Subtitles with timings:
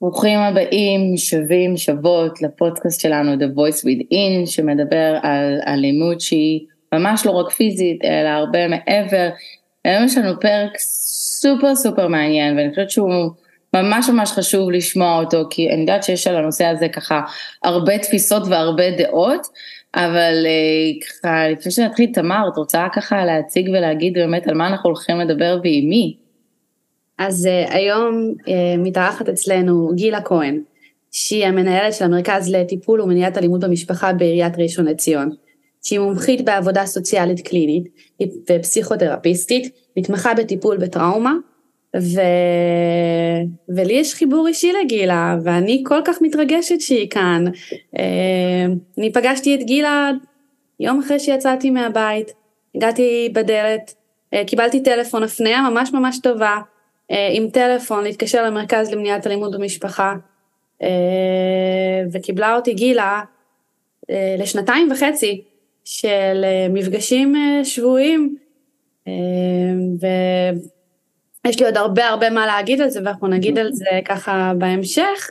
[0.00, 6.60] ברוכים הבאים, שווים, שוות, לפודקאסט שלנו The Voice Within, שמדבר על אלימות שהיא
[6.94, 9.28] ממש לא רק פיזית, אלא הרבה מעבר.
[9.84, 10.70] היום יש לנו פרק
[11.40, 13.30] סופר סופר מעניין, ואני חושבת שהוא
[13.74, 17.20] ממש ממש חשוב לשמוע אותו, כי אני יודעת שיש על הנושא הזה ככה
[17.64, 19.46] הרבה תפיסות והרבה דעות,
[19.94, 24.90] אבל אה, ככה, לפני שנתחיל, תמר, את רוצה ככה להציג ולהגיד באמת על מה אנחנו
[24.90, 26.25] הולכים לדבר ועם מי?
[27.18, 30.60] אז uh, היום uh, מתארחת אצלנו גילה כהן,
[31.12, 35.30] שהיא המנהלת של המרכז לטיפול ומניעת אלימות במשפחה בעיריית ראשון לציון.
[35.82, 37.84] שהיא מומחית בעבודה סוציאלית קלינית
[38.50, 41.34] ופסיכותרפיסטית, מתמחה בטיפול בטראומה,
[41.96, 42.20] ו...
[43.68, 47.44] ולי יש חיבור אישי לגילה, ואני כל כך מתרגשת שהיא כאן.
[47.96, 47.98] Uh,
[48.98, 50.10] אני פגשתי את גילה
[50.80, 52.32] יום אחרי שיצאתי מהבית,
[52.74, 53.94] הגעתי בדלת,
[54.46, 56.56] קיבלתי טלפון הפניה ממש ממש טובה.
[57.10, 60.14] אה, עם טלפון להתקשר למרכז למניעת אלימות במשפחה
[60.82, 60.88] אה,
[62.12, 63.22] וקיבלה אותי גילה
[64.10, 65.42] אה, לשנתיים וחצי
[65.84, 68.36] של מפגשים שבועיים
[71.44, 75.30] ויש לי עוד הרבה הרבה מה להגיד על זה ואנחנו נגיד על זה ככה בהמשך.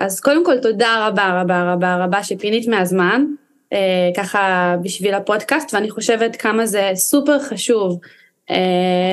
[0.00, 3.24] אז קודם כל תודה רבה רבה רבה רבה שפינית מהזמן
[4.16, 8.00] ככה בשביל הפודקאסט ואני חושבת כמה זה סופר חשוב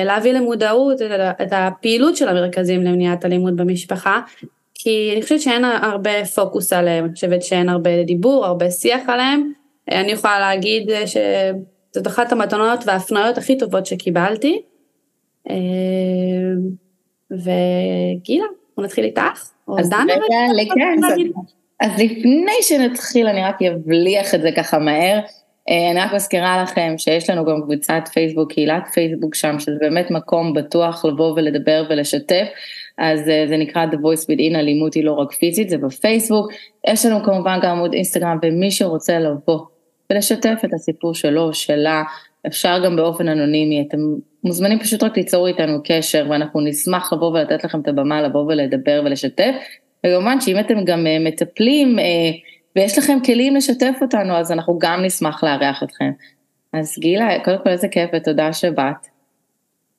[0.04, 1.02] להביא למודעות
[1.42, 4.20] את הפעילות של המרכזים למניעת אלימות במשפחה,
[4.74, 9.52] כי אני חושבת שאין הרבה פוקוס עליהם, אני חושבת שאין הרבה דיבור, הרבה שיח עליהם.
[9.92, 14.62] אה, אני יכולה להגיד שזאת אחת המתנות וההפניות הכי טובות שקיבלתי.
[15.50, 15.56] אה,
[17.30, 18.46] וגילה,
[18.76, 20.14] בוא נתחיל איתך, או דנה.
[21.80, 25.20] אז לפני שנתחיל אני רק אבליח את זה ככה מהר.
[25.72, 30.10] אה, אני רק מזכירה לכם שיש לנו גם קבוצת פייסבוק, קהילת פייסבוק שם, שזה באמת
[30.10, 32.46] מקום בטוח לבוא ולדבר ולשתף,
[32.98, 36.52] אז אה, זה נקרא The Voice Within, אלימות היא לא רק פיזית, זה בפייסבוק.
[36.88, 39.58] יש לנו כמובן גם עמוד אינסטגרם, ומי שרוצה לבוא
[40.10, 42.02] ולשתף את הסיפור שלו, שלה,
[42.46, 43.98] אפשר גם באופן אנונימי, אתם
[44.44, 49.02] מוזמנים פשוט רק ליצור איתנו קשר, ואנחנו נשמח לבוא ולתת לכם את הבמה לבוא ולדבר
[49.04, 49.54] ולשתף.
[50.06, 51.98] וכמובן שאם אתם גם אה, מטפלים,
[52.76, 56.10] ויש לכם כלים לשתף אותנו, אז אנחנו גם נשמח לארח אתכם.
[56.72, 59.06] אז גילה, קודם כל איזה כיף ותודה שבאת.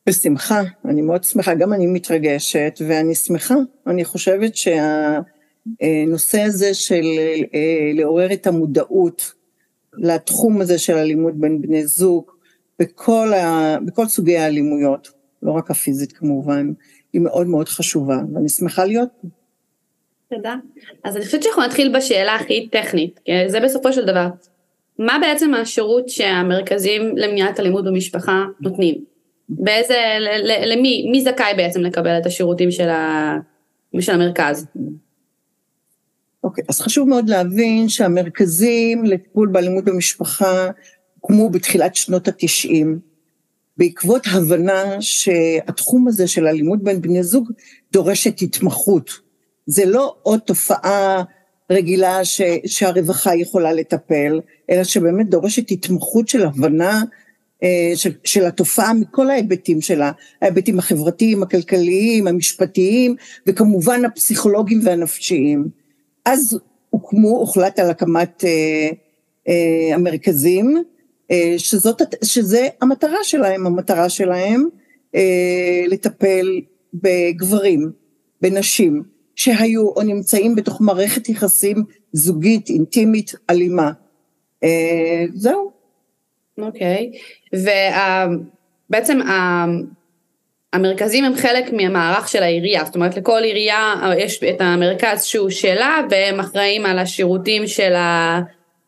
[0.08, 3.56] בשמחה, אני מאוד שמחה, גם אני מתרגשת ואני שמחה,
[3.88, 7.04] אני חושבת שהנושא הזה של
[7.54, 9.34] אה, לעורר את המודעות
[9.94, 12.32] לתחום הזה של אלימות בין בני זוג,
[12.80, 15.12] בכל, ה, בכל סוגי האלימויות,
[15.44, 16.72] לא רק הפיזית כמובן,
[17.14, 19.28] היא מאוד מאוד חשובה, ואני שמחה להיות פה.
[20.36, 20.56] תודה.
[21.04, 24.28] אז אני חושבת שאנחנו נתחיל בשאלה הכי טכנית, כי זה בסופו של דבר.
[25.00, 28.96] מה בעצם השירות שהמרכזים למניעת אלימות במשפחה נותנים?
[29.50, 29.98] באיזה,
[30.66, 33.38] למי, מי זכאי בעצם לקבל את השירותים של, ה,
[34.00, 34.66] של המרכז?
[36.44, 40.70] אוקיי, okay, אז חשוב מאוד להבין שהמרכזים לטיפול באלימות במשפחה
[41.20, 43.00] הוקמו בתחילת שנות התשעים,
[43.78, 47.52] בעקבות הבנה שהתחום הזה של אלימות בין בני זוג
[47.94, 49.23] דורשת התמחות.
[49.66, 51.24] זה לא עוד תופעה
[51.72, 57.02] רגילה ש, שהרווחה יכולה לטפל, אלא שבאמת דורשת התמחות של הבנה
[57.64, 63.16] אה, של, של התופעה מכל ההיבטים שלה, ההיבטים החברתיים, הכלכליים, המשפטיים,
[63.48, 65.68] וכמובן הפסיכולוגיים והנפשיים.
[66.26, 66.60] אז
[66.90, 68.90] הוקמו, הוחלט על הקמת אה,
[69.48, 70.84] אה, המרכזים,
[71.32, 74.68] אה, שזאת, שזה המטרה שלהם, המטרה שלהם
[75.16, 76.62] אה, לטפל
[76.94, 77.92] בגברים,
[78.42, 79.04] בנשים,
[79.36, 83.92] שהיו או נמצאים בתוך מערכת יחסים זוגית, אינטימית, אלימה.
[84.64, 85.72] אה, זהו.
[86.58, 87.58] אוקיי, okay.
[88.90, 89.20] ובעצם
[90.74, 96.02] המרכזים הם חלק מהמערך של העירייה, זאת אומרת לכל עירייה יש את המרכז שהוא שלה
[96.10, 98.42] והם אחראים על השירותים של, ה,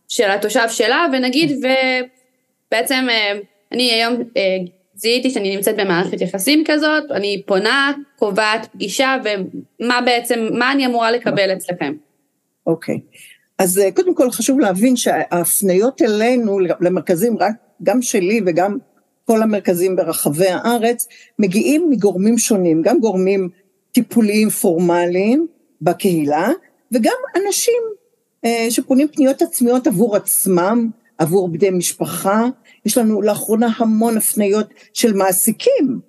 [0.08, 3.40] של התושב שלה ונגיד ובעצם אה,
[3.72, 4.58] אני היום אה,
[4.96, 11.12] זיהיתי שאני נמצאת במערכת יחסים כזאת, אני פונה, קובעת פגישה, ומה בעצם, מה אני אמורה
[11.12, 11.94] לקבל אצלכם?
[12.68, 12.96] אוקיי.
[12.96, 13.36] Okay.
[13.60, 17.54] אז אה, קודם כל חשוב להבין שההפניות אלינו, למרכזים, רק,
[17.84, 18.78] גם שלי וגם
[19.26, 21.08] כל המרכזים ברחבי הארץ,
[21.40, 23.50] מגיעים מגורמים שונים, גם גורמים
[23.92, 25.48] טיפוליים פורמליים
[25.82, 26.50] בקהילה,
[26.92, 27.84] וגם אנשים
[28.46, 32.46] אה, שפונים פניות עצמיות עבור עצמם, עבור בני משפחה,
[32.86, 36.00] יש לנו לאחרונה המון הפניות של מעסיקים,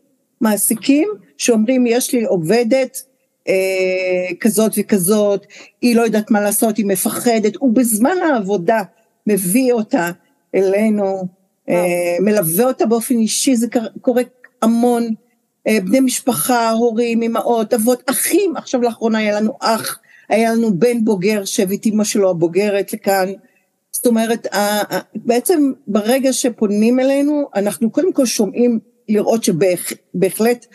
[0.40, 1.08] מעסיקים
[1.38, 3.02] שאומרים יש לי עובדת
[3.48, 5.46] אה, כזאת וכזאת,
[5.80, 8.82] היא לא יודעת מה לעשות, היא מפחדת, ובזמן העבודה
[9.26, 10.10] מביא אותה
[10.54, 11.26] אלינו,
[11.68, 13.66] אה, מלווה אותה באופן אישי, זה
[14.00, 14.22] קורה
[14.62, 15.08] המון,
[15.66, 19.98] אה, בני משפחה, הורים, אמהות, אבות, אחים, עכשיו לאחרונה היה לנו אח,
[20.28, 23.28] היה לנו בן בוגר שהביא את אמא שלו הבוגרת לכאן.
[24.06, 24.46] זאת אומרת,
[25.14, 30.66] בעצם ברגע שפונים אלינו, אנחנו קודם כל שומעים לראות שבהחלט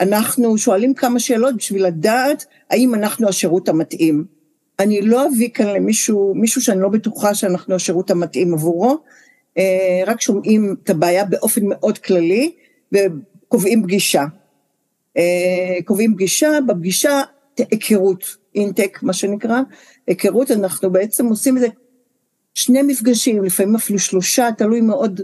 [0.00, 4.24] אנחנו שואלים כמה שאלות בשביל לדעת האם אנחנו השירות המתאים.
[4.78, 8.98] אני לא אביא כאן למישהו, מישהו שאני לא בטוחה שאנחנו השירות המתאים עבורו,
[9.58, 12.52] אה, רק שומעים את הבעיה באופן מאוד כללי
[12.92, 14.24] וקובעים פגישה.
[15.16, 17.20] אה, קובעים פגישה, בפגישה
[17.58, 19.60] היכרות, אינטק מה שנקרא,
[20.06, 21.68] היכרות, אנחנו בעצם עושים את זה
[22.58, 25.20] שני מפגשים, לפעמים אפילו שלושה, תלוי מאוד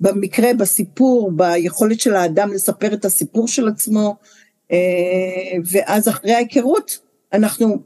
[0.00, 4.16] במקרה, בסיפור, ביכולת של האדם לספר את הסיפור של עצמו,
[4.72, 4.76] אה,
[5.72, 6.98] ואז אחרי ההיכרות
[7.32, 7.76] אנחנו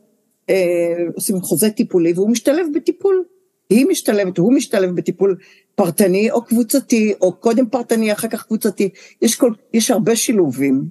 [0.50, 3.24] אה, עושים חוזה טיפולי והוא משתלב בטיפול.
[3.70, 5.36] היא משתלבת, הוא משתלב בטיפול
[5.74, 8.88] פרטני או קבוצתי, או קודם פרטני, אחר כך קבוצתי,
[9.22, 10.84] יש, כל, יש הרבה שילובים.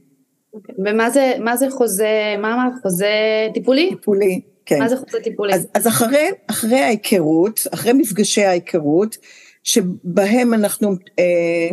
[0.86, 3.08] ומה זה, מה זה חוזה, מה אמרת, חוזה
[3.54, 3.90] טיפולי?
[3.90, 4.80] טיפולי, כן.
[4.80, 5.54] מה זה חוזה טיפולי?
[5.54, 9.18] אז, אז אחרי, אחרי ההיכרות, אחרי מפגשי ההיכרות,
[9.64, 11.70] שבהם אנחנו אה,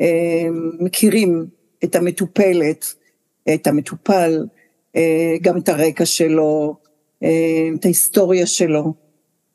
[0.00, 0.48] אה,
[0.80, 1.46] מכירים
[1.84, 2.94] את המטופלת,
[3.54, 4.46] את המטופל,
[4.96, 6.76] אה, גם את הרקע שלו,
[7.22, 8.94] אה, את ההיסטוריה שלו,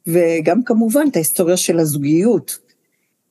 [0.07, 2.57] וגם כמובן את ההיסטוריה של הזוגיות,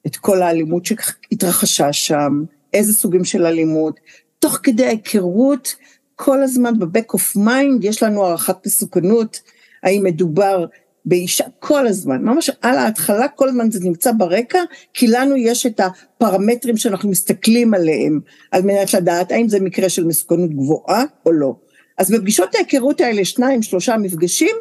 [0.06, 4.00] את כל האלימות שהתרחשה שם, איזה סוגים של אלימות.
[4.38, 5.74] תוך כדי ההיכרות,
[6.16, 9.40] כל הזמן ב-back of mind יש לנו הערכת מסוכנות,
[9.82, 10.66] האם מדובר
[11.05, 14.58] באישה כל הזמן, ממש על ההתחלה כל הזמן זה נמצא ברקע,
[14.94, 18.20] כי לנו יש את הפרמטרים שאנחנו מסתכלים עליהם,
[18.50, 21.55] על מנת לדעת האם זה מקרה של מסוכנות גבוהה או לא.
[21.99, 24.56] אז בפגישות ההיכרות האלה, שניים, שלושה מפגשים,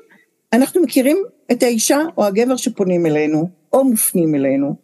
[0.53, 1.17] אנחנו מכירים
[1.51, 4.75] את האישה או הגבר שפונים אלינו, או מופנים אלינו.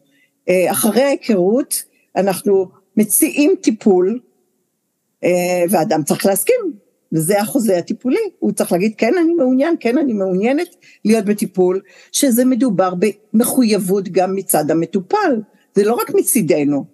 [0.49, 1.83] אה, אחרי ההיכרות,
[2.15, 2.67] אנחנו
[2.97, 4.19] מציעים טיפול,
[5.69, 6.73] ואדם צריך להסכים,
[7.13, 10.75] וזה החוזה הטיפולי, הוא צריך להגיד כן אני מעוניין, כן אני מעוניינת
[11.05, 11.81] להיות בטיפול,
[12.11, 12.93] שזה מדובר
[13.33, 15.41] במחויבות גם מצד המטופל,
[15.75, 16.85] זה לא רק מצידנו,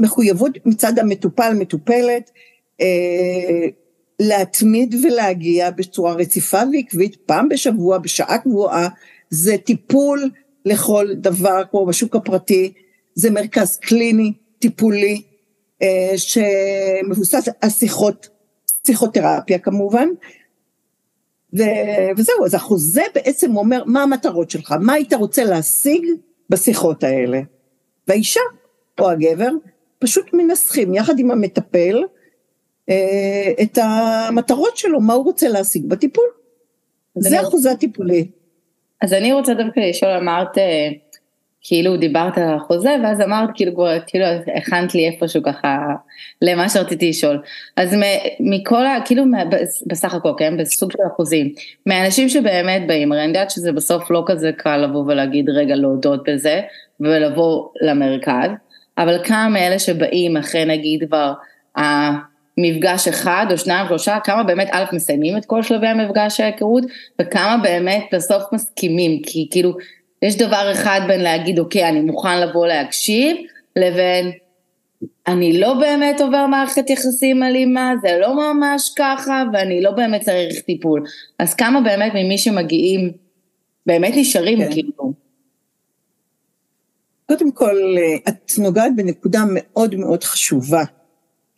[0.00, 2.30] מחויבות מצד המטופל, מטופלת,
[2.80, 3.68] אה,
[4.20, 8.88] להתמיד ולהגיע בצורה רציפה ועקבית פעם בשבוע, בשעה קבועה,
[9.30, 10.30] זה טיפול
[10.64, 12.72] לכל דבר כמו בשוק הפרטי,
[13.14, 15.31] זה מרכז קליני, טיפולי, אה,
[16.16, 18.28] שמבוסס על שיחות
[18.82, 20.08] פסיכותרפיה כמובן,
[21.58, 26.06] ו- וזהו, אז החוזה בעצם אומר מה המטרות שלך, מה היית רוצה להשיג
[26.50, 27.40] בשיחות האלה.
[28.08, 28.40] והאישה
[29.00, 29.50] או הגבר
[29.98, 32.02] פשוט מנסחים יחד עם המטפל
[32.88, 36.24] אה, את המטרות שלו, מה הוא רוצה להשיג בטיפול.
[37.18, 38.28] זה החוזה הטיפולי.
[39.02, 40.88] אז אני רוצה דווקא לשאול, אמרת אה,
[41.62, 44.24] כאילו דיברת על החוזה ואז אמרת כאילו כבר כאילו
[44.56, 45.78] הכנת לי איפשהו ככה
[46.42, 47.42] למה שרציתי לשאול.
[47.76, 47.96] אז
[48.40, 48.98] מכל ה...
[49.04, 49.24] כאילו
[49.86, 50.56] בסך הכל כן?
[50.56, 51.52] בסוג של אחוזים
[51.86, 56.28] מהאנשים שבאמת באים הרי אני יודעת שזה בסוף לא כזה קל לבוא ולהגיד רגע להודות
[56.28, 56.60] בזה
[57.00, 58.50] ולבוא למרכז
[58.98, 61.32] אבל כמה מאלה שבאים אחרי נגיד כבר
[61.76, 66.84] המפגש אחד או שניים שלושה כמה באמת א' מסיימים את כל שלבי המפגש ההיכרות
[67.20, 69.76] וכמה באמת בסוף מסכימים כי כאילו
[70.22, 73.36] יש דבר אחד בין להגיד, אוקיי, אני מוכן לבוא להקשיב,
[73.76, 74.32] לבין
[75.26, 80.60] אני לא באמת עובר מערכת יחסים אלימה, זה לא ממש ככה, ואני לא באמת צריך
[80.60, 81.04] טיפול.
[81.38, 83.12] אז כמה באמת ממי שמגיעים,
[83.86, 84.72] באמת נשארים כן.
[84.72, 85.12] כאילו?
[87.28, 87.76] קודם כל,
[88.28, 90.82] את נוגעת בנקודה מאוד מאוד חשובה,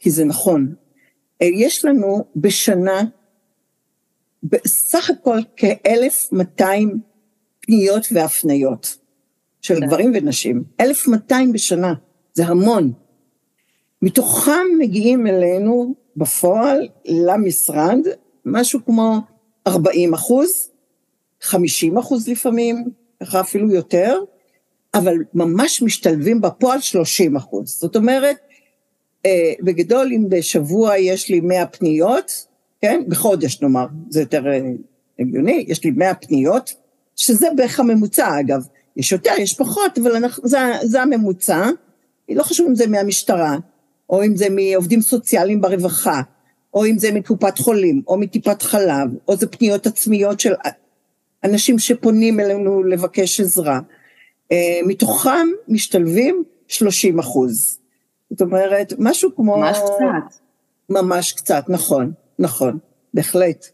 [0.00, 0.74] כי זה נכון.
[1.40, 3.02] יש לנו בשנה
[4.42, 6.64] בסך הכל כ-1,200
[7.66, 8.97] פניות והפניות
[9.61, 9.87] של כן.
[9.87, 11.94] גברים ונשים, 1,200 בשנה,
[12.35, 12.92] זה המון.
[14.02, 17.99] מתוכם מגיעים אלינו בפועל למשרד
[18.44, 19.18] משהו כמו
[19.66, 20.71] 40 אחוז,
[21.40, 22.85] 50 אחוז לפעמים,
[23.23, 24.18] ככה אפילו יותר,
[24.94, 27.78] אבל ממש משתלבים בפועל 30 אחוז.
[27.80, 28.37] זאת אומרת,
[29.26, 32.47] אה, בגדול אם בשבוע יש לי 100 פניות,
[32.80, 34.61] כן, בחודש נאמר, זה יותר אה,
[35.18, 36.75] הגיוני, יש לי 100 פניות,
[37.16, 38.66] שזה בערך הממוצע אגב,
[38.97, 41.66] יש יותר, יש פחות, אבל אנחנו, זה, זה הממוצע,
[42.28, 43.56] לא חשוב אם זה מהמשטרה,
[44.11, 46.21] או אם זה מעובדים סוציאליים ברווחה,
[46.75, 50.52] או אם זה מקופת חולים, או מטיפת חלב, או זה פניות עצמיות של
[51.44, 53.80] אנשים שפונים אלינו לבקש עזרה.
[54.52, 57.78] אה, מתוכם משתלבים 30 אחוז.
[58.30, 59.56] זאת אומרת, משהו כמו...
[59.56, 60.40] ממש קצת.
[60.90, 62.78] ממש קצת, נכון, נכון,
[63.14, 63.66] בהחלט.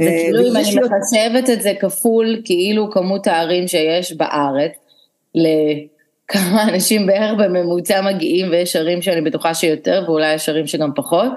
[0.00, 4.72] זה אה, כאילו אם אני מחשבת את זה כפול כאילו כמות הערים שיש בארץ,
[6.28, 11.32] כמה אנשים בערך בממוצע מגיעים, ויש ערים שאני בטוחה שיותר, ואולי יש ערים שגם פחות,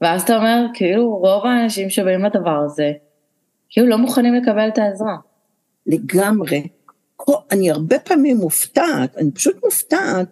[0.00, 2.92] ואז אתה אומר, כאילו, רוב האנשים שבאים לדבר הזה,
[3.70, 5.16] כאילו לא מוכנים לקבל את העזרה.
[5.86, 6.66] לגמרי.
[7.50, 10.26] אני הרבה פעמים מופתעת, אני פשוט מופתעת,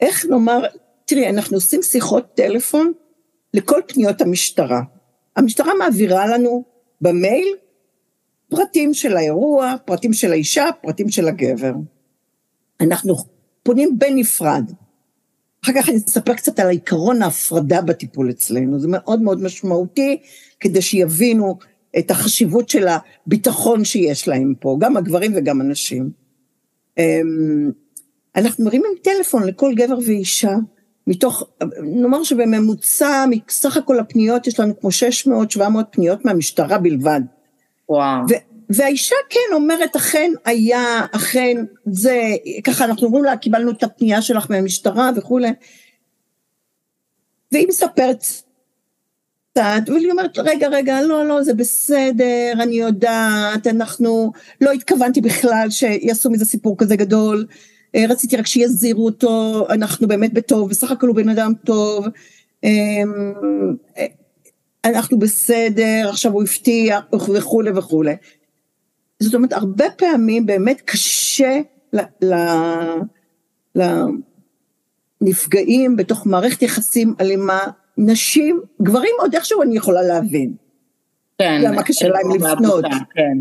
[0.00, 0.62] איך נאמר,
[1.04, 2.92] תראי, אנחנו עושים שיחות טלפון
[3.54, 4.80] לכל פניות המשטרה.
[5.36, 6.64] המשטרה מעבירה לנו
[7.02, 7.48] במייל
[8.48, 11.72] פרטים של האירוע, פרטים של האישה, פרטים של הגבר.
[12.80, 13.14] אנחנו
[13.62, 14.70] פונים בנפרד.
[15.64, 20.20] אחר כך אני אספר קצת על עיקרון ההפרדה בטיפול אצלנו, זה מאוד מאוד משמעותי,
[20.60, 21.58] כדי שיבינו
[21.98, 26.10] את החשיבות של הביטחון שיש להם פה, גם הגברים וגם הנשים.
[26.98, 27.70] אמ,
[28.36, 30.52] אנחנו מרימים טלפון לכל גבר ואישה,
[31.06, 31.42] מתוך,
[31.82, 34.90] נאמר שבממוצע, מסך הכל הפניות יש לנו כמו
[35.58, 37.20] 600-700 פניות מהמשטרה בלבד.
[37.88, 38.26] וואו.
[38.70, 42.20] והאישה כן אומרת, אכן היה, אכן זה,
[42.64, 45.52] ככה אנחנו אומרים לה, קיבלנו את הפנייה שלך מהמשטרה וכולי.
[47.52, 48.24] והיא מספרת
[49.52, 55.66] קצת, והיא אומרת, רגע, רגע, לא, לא, זה בסדר, אני יודעת, אנחנו, לא התכוונתי בכלל
[55.70, 57.46] שיעשו מזה סיפור כזה גדול,
[57.96, 62.06] רציתי רק שיזהירו אותו, אנחנו באמת בטוב, בסך הכל הוא בן אדם טוב,
[62.64, 63.34] אמ,
[63.98, 64.06] אה,
[64.84, 68.14] אנחנו בסדר, עכשיו הוא הפתיע וכולי וכולי.
[69.20, 71.60] זאת אומרת, הרבה פעמים באמת קשה
[75.20, 77.60] לנפגעים בתוך מערכת יחסים אלימה,
[77.98, 80.54] נשים, גברים עוד איכשהו אני יכולה להבין.
[81.38, 81.60] כן.
[81.64, 82.84] למה קשה להם לפנות.
[83.14, 83.38] כן.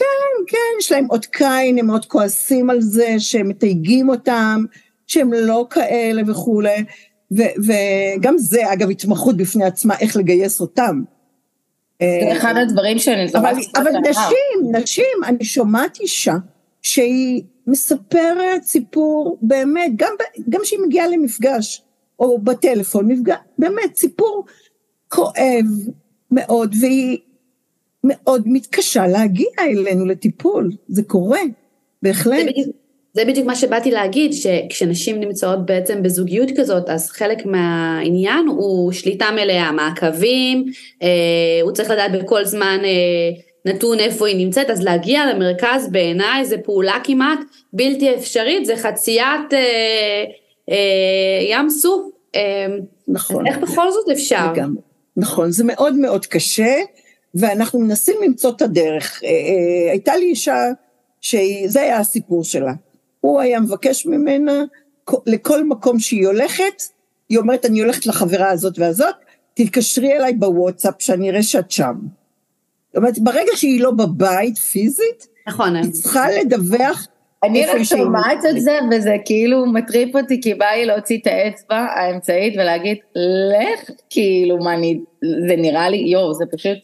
[0.00, 4.64] כן, כן, יש להם אות קין, הם מאוד כועסים על זה, שהם מתייגים אותם,
[5.06, 6.84] שהם לא כאלה וכולי,
[7.30, 11.02] וגם זה אגב התמחות בפני עצמה, איך לגייס אותם.
[12.02, 13.44] זה אחד הדברים שאני זוכרת.
[13.44, 16.34] אבל, אבל נשים, נשים, אני שומעת אישה
[16.82, 20.12] שהיא מספרת סיפור באמת, גם,
[20.48, 21.82] גם שהיא מגיעה למפגש,
[22.18, 24.44] או בטלפון, מפגש, באמת סיפור
[25.08, 25.66] כואב
[26.30, 27.18] מאוד, והיא
[28.04, 31.40] מאוד מתקשה להגיע אלינו לטיפול, זה קורה,
[32.02, 32.46] בהחלט.
[33.12, 39.30] זה בדיוק מה שבאתי להגיד, שכשנשים נמצאות בעצם בזוגיות כזאת, אז חלק מהעניין הוא שליטה
[39.30, 40.64] מלאה, מעקבים,
[41.02, 41.08] אה,
[41.62, 46.58] הוא צריך לדעת בכל זמן אה, נתון איפה היא נמצאת, אז להגיע למרכז בעיניי זה
[46.58, 47.38] פעולה כמעט
[47.72, 50.24] בלתי אפשרית, זה חציית אה,
[50.70, 52.02] אה, ים סוף.
[52.34, 52.66] אה,
[53.08, 53.46] נכון.
[53.46, 54.52] איך בכל זאת אפשר?
[54.52, 54.80] לגמרי.
[55.16, 56.74] נכון, זה מאוד מאוד קשה,
[57.34, 59.20] ואנחנו מנסים למצוא את הדרך.
[59.24, 60.56] אה, אה, הייתה לי אישה,
[61.20, 62.72] שזה היה הסיפור שלה.
[63.20, 64.64] הוא היה מבקש ממנה,
[65.26, 66.82] לכל מקום שהיא הולכת,
[67.28, 69.14] היא אומרת, אני הולכת לחברה הזאת והזאת,
[69.54, 71.94] תתקשרי אליי בוואטסאפ, שאני אראה שאת שם.
[72.86, 75.76] זאת אומרת, ברגע שהיא לא בבית פיזית, נכון.
[75.76, 77.06] היא צריכה לדווח
[77.44, 81.76] אני רק שומעת את זה, וזה כאילו מטריף אותי, כי בא לי להוציא את האצבע
[81.76, 82.96] האמצעית ולהגיד,
[83.50, 85.00] לך, כאילו, מה, אני,
[85.48, 86.78] זה נראה לי, יואו, זה פשוט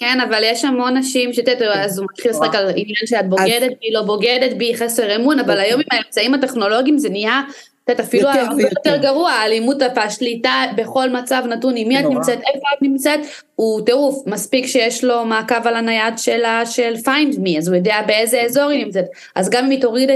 [0.00, 3.70] כן, אבל יש המון נשים שאת יודעת, אז הוא מתחיל לשחק על עניין שאת בוגדת
[3.80, 5.64] בי, לא בוגדת בי, חסר אמון, אבל אוקיי.
[5.64, 7.42] היום עם האמצעים הטכנולוגיים זה נהיה,
[7.84, 12.38] את יודעת, אפילו הרבה יותר גרוע, האלימות והשליטה בכל מצב נתון, עם מי את נמצאת,
[12.38, 13.20] איפה את נמצאת,
[13.56, 17.96] הוא טירוף, מספיק שיש לו מעקב על הנייד שלה, של find me, אז הוא יודע
[18.06, 19.04] באיזה אזור היא נמצאת,
[19.34, 20.10] אז גם אם היא תוריד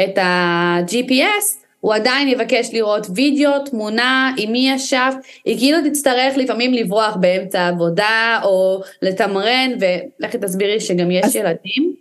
[0.00, 5.12] את ה-GPS, הוא עדיין יבקש לראות וידאו, תמונה, עם מי ישב,
[5.44, 11.94] היא כאילו תצטרך לפעמים לברוח באמצע העבודה, או לתמרן, ולכי תסבירי שגם יש אז, ילדים.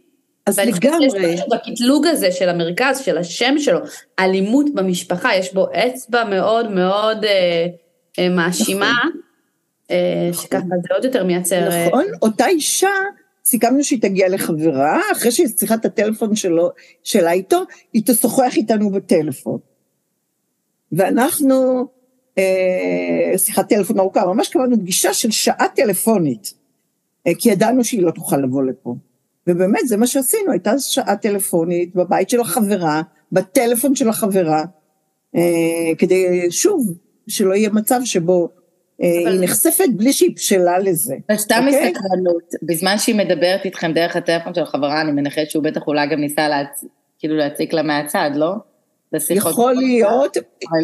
[0.45, 1.35] אז לגמרי.
[1.51, 3.79] בקטלוג הזה של המרכז, של השם שלו,
[4.19, 7.65] אלימות במשפחה, יש בו אצבע מאוד מאוד אה,
[8.19, 9.21] אה, מאשימה, נכון.
[9.91, 10.43] אה, נכון.
[10.43, 11.71] שככה זה עוד יותר מייצר...
[11.71, 12.89] אה, נכון, אותה אישה
[13.49, 16.69] סיכמנו שהיא תגיע לחברה, אחרי שהיא צריכה את הטלפון שלו,
[17.03, 17.57] שלה איתו,
[17.93, 19.59] היא תשוחח איתנו בטלפון.
[20.91, 21.87] ואנחנו,
[22.37, 26.53] אה, שיחת טלפון ארוכה, ממש קבענו פגישה של שעה טלפונית,
[27.27, 28.95] אה, כי ידענו שהיא לא תוכל לבוא לפה.
[29.47, 33.01] ובאמת, זה מה שעשינו, הייתה שעה טלפונית בבית של החברה,
[33.31, 34.63] בטלפון של החברה,
[35.35, 36.93] אה, כדי, שוב,
[37.27, 38.49] שלא יהיה מצב שבו
[38.99, 41.15] היא נחשפת בלי שהיא בשלה לזה.
[41.35, 41.91] סתם אוקיי?
[41.91, 46.19] מסקרנות, בזמן שהיא מדברת איתכם דרך הטלפון של החברה, אני מנחית שהוא בטח אולי גם
[46.19, 46.85] ניסה להצ...
[47.19, 48.53] כאילו להציק לה מהצד, לא?
[49.29, 50.37] יכול להיות,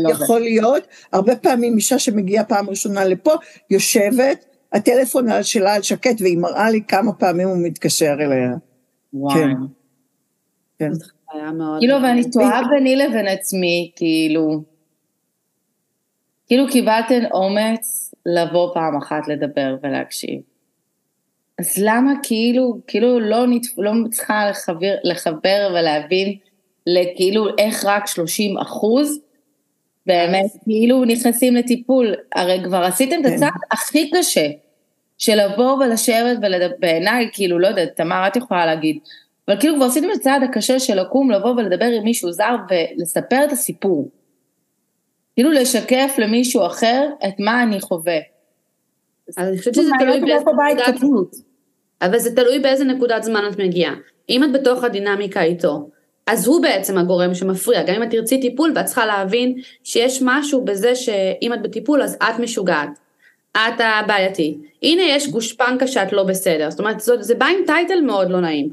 [0.03, 3.32] לא יכול להיות, הרבה פעמים אישה שמגיעה פעם ראשונה לפה,
[3.70, 8.50] יושבת, הטלפון שלה על שקט, והיא מראה לי כמה פעמים הוא מתקשר אליה.
[9.13, 9.36] וואו.
[9.36, 9.50] כן.
[10.79, 10.91] כן.
[11.79, 14.63] כאילו, ואני תוהה ביני לבין עצמי, כאילו,
[16.48, 20.42] כאילו קיבלתן אומץ לבוא פעם אחת לדבר ולהקשיב.
[21.60, 23.77] אז למה כאילו, כאילו לא, נתפ...
[23.77, 26.38] לא צריכה לחבר, לחבר ולהבין
[26.88, 29.20] לכאילו איך רק 30 אחוז
[30.06, 33.34] באמת כאילו נכנסים לטיפול, הרי כבר עשיתם את כן.
[33.34, 34.48] הצעד הכי קשה,
[35.18, 38.98] של לבוא ולשבת ולדבר, בעיניי, כאילו, לא יודעת, תמר, את יכולה להגיד,
[39.48, 43.46] אבל כאילו כבר עשיתם את הצעד הקשה של לקום, לבוא ולדבר עם מישהו זר ולספר
[43.46, 44.10] את הסיפור.
[45.36, 48.18] כאילו לשקף למישהו אחר את מה אני חווה.
[49.38, 51.36] אני חושבת שזה תלוי באיזה נקודת...
[52.02, 53.96] אבל זה תלוי באיזה נקודת זמן את מגיעה.
[54.30, 55.90] אם את בתוך הדינמיקה איתו,
[56.28, 57.84] אז הוא בעצם הגורם שמפריע.
[57.84, 62.16] גם אם את תרצי טיפול ואת צריכה להבין שיש משהו בזה שאם את בטיפול אז
[62.16, 62.90] את משוגעת.
[63.52, 64.58] את הבעייתי.
[64.84, 66.70] הנה יש גושפנקה שאת לא בסדר.
[66.70, 68.70] זאת אומרת, זה בא עם טייטל מאוד לא נעים.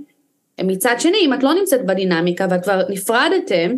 [0.63, 3.75] מצד שני, אם את לא נמצאת בדינמיקה ואת כבר נפרדתם,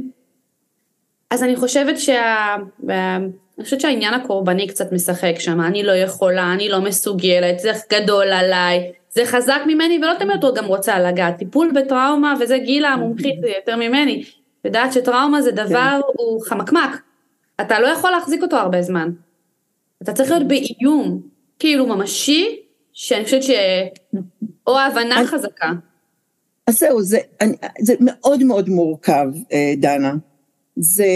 [1.32, 2.56] אז אני חושבת שה...
[3.58, 8.26] אני חושבת שהעניין הקורבני קצת משחק שם, אני לא יכולה, אני לא מסוגלת, זה גדול
[8.32, 11.38] עליי, זה חזק ממני ולא תמיד את גם רוצה לגעת.
[11.38, 14.24] טיפול בטראומה, וזה גילה המומחית יותר ממני,
[14.64, 16.00] יודעת שטראומה זה דבר, כן.
[16.16, 17.02] הוא חמקמק,
[17.60, 19.10] אתה לא יכול להחזיק אותו הרבה זמן.
[20.02, 21.20] אתה צריך להיות באיום,
[21.58, 22.56] כאילו ממשי,
[22.92, 23.50] שאני חושבת ש...
[24.66, 25.72] או הבנה חזקה.
[26.66, 30.12] אז זהו, זה, אני, זה מאוד מאוד מורכב, אה, דנה.
[30.76, 31.06] זה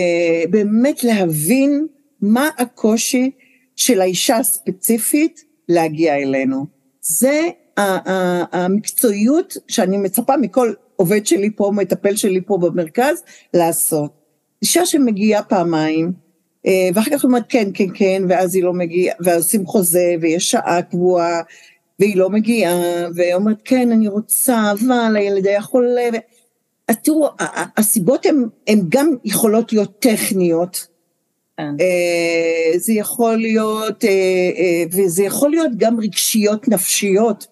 [0.51, 1.87] באמת להבין
[2.21, 3.31] מה הקושי
[3.77, 6.67] של האישה הספציפית להגיע אלינו.
[7.01, 7.49] זה
[8.53, 13.23] המקצועיות שאני מצפה מכל עובד שלי פה, מטפל שלי פה במרכז,
[13.55, 14.11] לעשות.
[14.63, 16.13] אישה שמגיעה פעמיים,
[16.67, 20.51] אה, ואחר כך אומרת כן, כן, כן, ואז היא לא מגיעה, ואז עושים חוזה, ויש
[20.51, 21.41] שעה קבועה,
[21.99, 22.75] והיא לא מגיעה,
[23.15, 26.09] והיא אומרת כן, אני רוצה, אבל הילד היה חולה.
[26.89, 27.29] אז תראו,
[27.77, 28.27] הסיבות
[28.67, 30.87] הן גם יכולות להיות טכניות,
[31.57, 31.75] כן.
[31.81, 37.47] אה, זה יכול להיות, אה, וזה יכול להיות גם רגשיות נפשיות.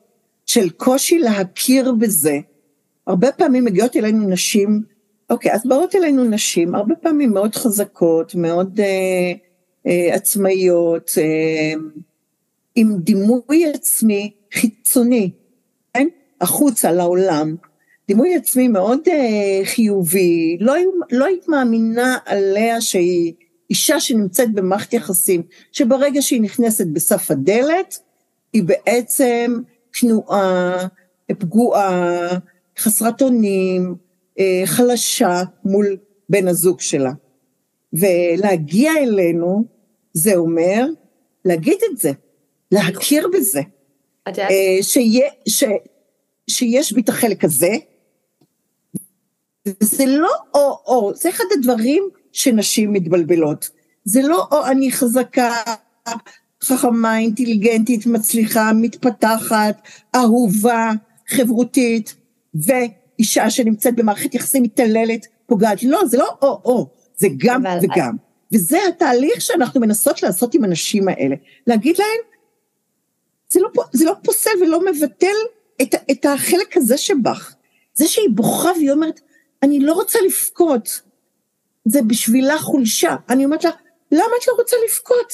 [0.46, 2.38] של קושי להכיר בזה.
[3.06, 4.82] הרבה פעמים מגיעות אלינו נשים,
[5.30, 9.32] אוקיי, אז באות אלינו נשים, הרבה פעמים מאוד חזקות, מאוד אה,
[9.86, 11.80] אה, עצמאיות, אה,
[12.74, 15.30] עם דימוי עצמי חיצוני,
[15.94, 16.08] כן?
[16.40, 17.56] החוצה לעולם.
[18.08, 20.74] דימוי עצמי מאוד אה, חיובי, לא,
[21.10, 23.32] לא היית מאמינה עליה שהיא
[23.70, 27.98] אישה שנמצאת במערכת יחסים, שברגע שהיא נכנסת בסף הדלת,
[28.52, 29.60] היא בעצם
[29.92, 30.86] כנועה,
[31.38, 32.28] פגועה,
[32.78, 33.94] חסרת אונים,
[34.38, 35.96] אה, חלשה מול
[36.28, 37.12] בן הזוג שלה.
[37.92, 39.64] ולהגיע אלינו,
[40.12, 40.86] זה אומר
[41.44, 42.10] להגיד את זה,
[42.72, 43.60] להכיר בזה.
[44.28, 45.64] אה, שיה, ש,
[46.50, 47.70] שיש בי את החלק הזה,
[49.80, 53.70] זה לא או-או, זה אחד הדברים שנשים מתבלבלות.
[54.04, 55.54] זה לא או אני חזקה,
[56.62, 60.90] חכמה, אינטליגנטית, מצליחה, מתפתחת, אהובה,
[61.28, 62.14] חברותית,
[62.54, 65.82] ואישה שנמצאת במערכת יחסים מתעללת, פוגעת.
[65.82, 67.62] לא, זה לא או-או, זה גם.
[67.82, 68.16] וגם.
[68.52, 71.36] וזה התהליך שאנחנו מנסות לעשות עם הנשים האלה.
[71.66, 72.18] להגיד להן,
[73.48, 75.36] זה לא, זה לא פוסל ולא מבטל
[75.82, 77.54] את, את החלק הזה שבך.
[77.94, 79.20] זה שהיא בוכה והיא אומרת,
[79.64, 81.00] אני לא רוצה לבכות,
[81.84, 83.16] זה בשבילה חולשה.
[83.28, 83.70] אני אומרת לה,
[84.12, 85.32] למה את לא רוצה לבכות?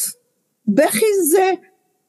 [0.68, 1.50] בכי זה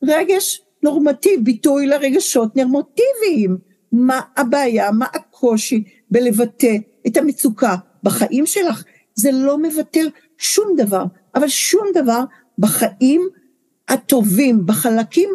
[0.04, 3.58] רגש נורמטיבי, ביטוי לרגשות נורמטיביים.
[3.92, 6.76] מה הבעיה, מה הקושי בלבטא
[7.08, 8.84] את המצוקה בחיים שלך?
[9.16, 11.04] זה לא מבטל שום דבר,
[11.36, 12.24] אבל שום דבר
[12.58, 13.30] בחיים
[13.90, 15.30] הטובים, בחלקים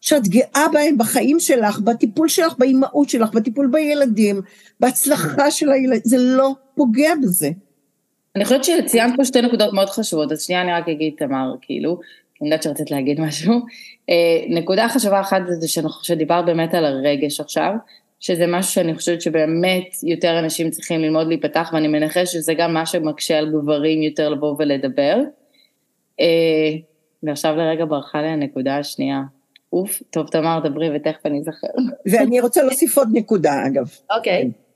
[0.00, 4.40] שאת גאה בהם בחיים שלך, בטיפול שלך, באימהות שלך, בטיפול בילדים,
[4.80, 7.50] בהצלחה של הילדים, זה לא פוגע בזה.
[8.36, 12.00] אני חושבת שציינת פה שתי נקודות מאוד חשובות, אז שנייה אני רק אגיד, תמר, כאילו,
[12.40, 13.52] אני יודעת שרצית להגיד משהו.
[14.10, 15.68] אה, נקודה חשובה אחת זה
[16.02, 17.72] שדיברת באמת על הרגש עכשיו,
[18.20, 22.86] שזה משהו שאני חושבת שבאמת יותר אנשים צריכים ללמוד להיפתח, ואני מנחש שזה גם מה
[22.86, 25.20] שמקשה על גברים יותר לבוא ולדבר.
[26.20, 26.76] אה,
[27.22, 29.22] ועכשיו לרגע ברחה לי הנקודה השנייה.
[29.72, 31.66] אוף, טוב, תמר, דברי ותכף אני אזכר.
[32.12, 33.90] ואני רוצה להוסיף עוד נקודה, אגב.
[34.16, 34.42] אוקיי.
[34.42, 34.68] Okay.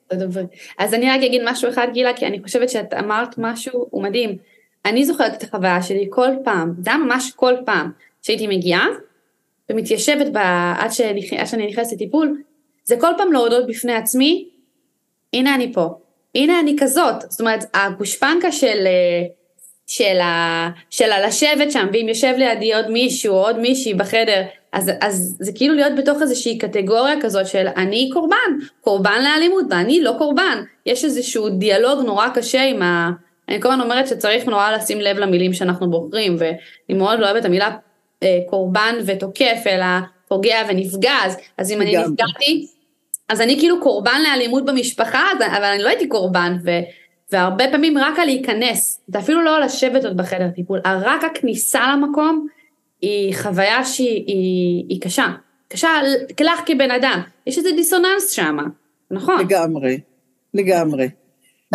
[0.78, 4.37] אז אני רק אגיד משהו אחד גילה, כי אני חושבת שאת אמרת משהו, הוא מדהים.
[4.87, 7.90] אני זוכרת את החוויה שלי כל פעם, זה היה ממש כל פעם,
[8.22, 8.87] שהייתי מגיעה
[9.70, 11.33] ומתיישבת בה, עד, שנכ...
[11.33, 12.42] עד שאני נכנסת לטיפול,
[12.85, 14.48] זה כל פעם להודות בפני עצמי,
[15.33, 15.88] הנה אני פה,
[16.35, 18.87] הנה אני כזאת, זאת אומרת הגושפנקה של,
[19.87, 24.90] של, ה, של הלשבת שם, ואם יושב לידי עוד מישהו או עוד מישהי בחדר, אז,
[25.00, 30.14] אז זה כאילו להיות בתוך איזושהי קטגוריה כזאת של אני קורבן, קורבן לאלימות ואני לא
[30.18, 30.62] קורבן.
[30.87, 33.11] יש איזשהו דיאלוג נורא קשה עם ה...
[33.48, 37.40] אני כל הזמן אומרת שצריך נורא לשים לב למילים שאנחנו בוחרים, ואני מאוד לא אוהבת
[37.40, 37.70] את המילה
[38.22, 39.87] אה, קורבן ותוקף, אלא
[40.28, 42.66] פוגע ונפגע, אז, אז אם אני נפגעתי,
[43.28, 45.22] אז אני כאילו קורבן לאלימות במשפחה,
[45.56, 46.70] אבל אני לא הייתי קורבן, ו,
[47.32, 52.46] והרבה פעמים רק על להיכנס, זה אפילו לא לשבת עוד בחדר טיפול, רק הכניסה למקום
[53.03, 55.27] היא חוויה שהיא היא, היא קשה.
[55.69, 55.88] קשה
[56.41, 58.57] לך כבן אדם, יש איזה דיסוננס שם,
[59.11, 59.41] נכון?
[59.41, 60.01] לגמרי,
[60.55, 61.09] לגמרי.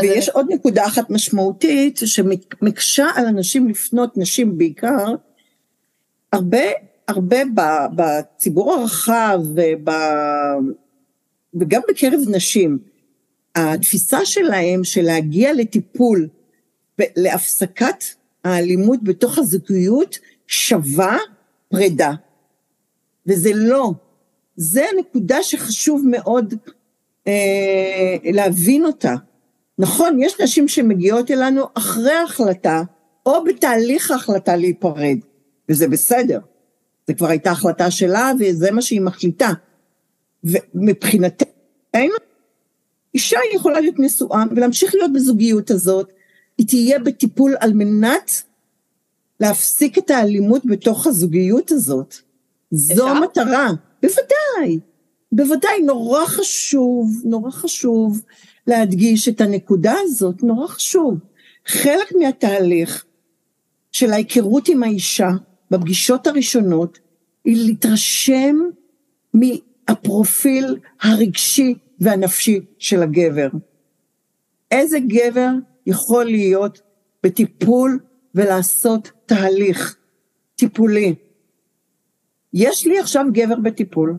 [0.01, 5.15] ויש עוד נקודה אחת משמעותית שמקשה על אנשים לפנות, נשים בעיקר,
[6.33, 6.63] הרבה,
[7.07, 7.37] הרבה
[7.95, 9.89] בציבור הרחב וב,
[11.53, 12.79] וגם בקרב נשים,
[13.55, 16.27] התפיסה שלהם של להגיע לטיפול,
[16.99, 18.03] להפסקת
[18.43, 21.17] האלימות בתוך הזוגיות, שווה
[21.69, 22.13] פרידה.
[23.27, 23.91] וזה לא.
[24.55, 26.53] זה הנקודה שחשוב מאוד
[27.27, 29.15] אה, להבין אותה.
[29.79, 32.81] נכון, יש נשים שמגיעות אלינו אחרי ההחלטה,
[33.25, 35.17] או בתהליך ההחלטה להיפרד,
[35.69, 36.39] וזה בסדר.
[37.07, 39.49] זה כבר הייתה החלטה שלה, וזה מה שהיא מחליטה.
[40.43, 42.13] ומבחינתנו,
[43.13, 46.11] אישה יכולה להיות נשואה ולהמשיך להיות בזוגיות הזאת,
[46.57, 48.43] היא תהיה בטיפול על מנת
[49.39, 52.15] להפסיק את האלימות בתוך הזוגיות הזאת.
[52.71, 53.69] זו המטרה,
[54.03, 54.79] בוודאי,
[55.31, 58.21] בוודאי, נורא חשוב, נורא חשוב
[58.67, 61.19] להדגיש את הנקודה הזאת, נורא חשוב.
[61.65, 63.05] חלק מהתהליך
[63.91, 65.29] של ההיכרות עם האישה
[65.71, 66.99] בפגישות הראשונות,
[67.45, 68.55] היא להתרשם
[69.33, 73.47] מהפרופיל הרגשי והנפשי של הגבר.
[74.71, 75.51] איזה גבר
[75.85, 76.81] יכול להיות
[77.23, 77.99] בטיפול
[78.35, 79.95] ולעשות תהליך
[80.55, 81.15] טיפולי.
[82.53, 84.17] יש לי עכשיו גבר בטיפול,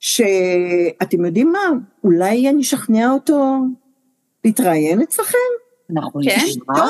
[0.00, 1.68] שאתם יודעים מה,
[2.04, 3.56] אולי אני אשכנע אותו
[4.44, 5.38] להתראיין אצלכם?
[5.90, 6.36] אנחנו כן?
[6.44, 6.84] נשמע.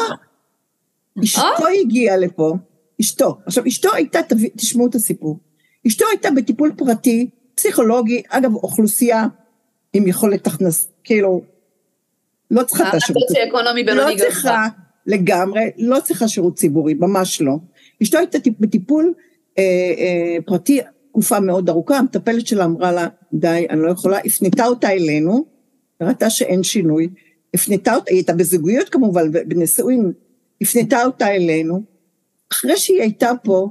[1.25, 1.67] אשתו.
[1.81, 2.57] הגיעה לפה,
[3.01, 4.19] אשתו, עכשיו אשתו הייתה,
[4.57, 5.39] תשמעו את הסיפור,
[5.87, 9.27] אשתו הייתה בטיפול פרטי, פסיכולוגי, אגב אוכלוסייה
[9.93, 11.43] עם יכולת הכנס, כאילו,
[12.51, 13.23] לא צריכה את השירות,
[13.87, 14.69] לא צריכה
[15.07, 17.57] לגמרי, לא צריכה שירות ציבורי, ממש לא.
[18.03, 19.15] אשתו הייתה בטיפול
[19.59, 19.63] אה,
[19.99, 24.91] אה, פרטי תקופה מאוד ארוכה, המטפלת שלה אמרה לה, די, אני לא יכולה, הפנתה אותה
[24.91, 25.45] אלינו,
[26.01, 27.09] ראתה שאין שינוי,
[27.55, 30.13] הפנתה אותה, היא הייתה בזוגיות כמובן, בנישואין,
[30.61, 31.83] הפנתה אותה אלינו,
[32.53, 33.69] אחרי שהיא הייתה פה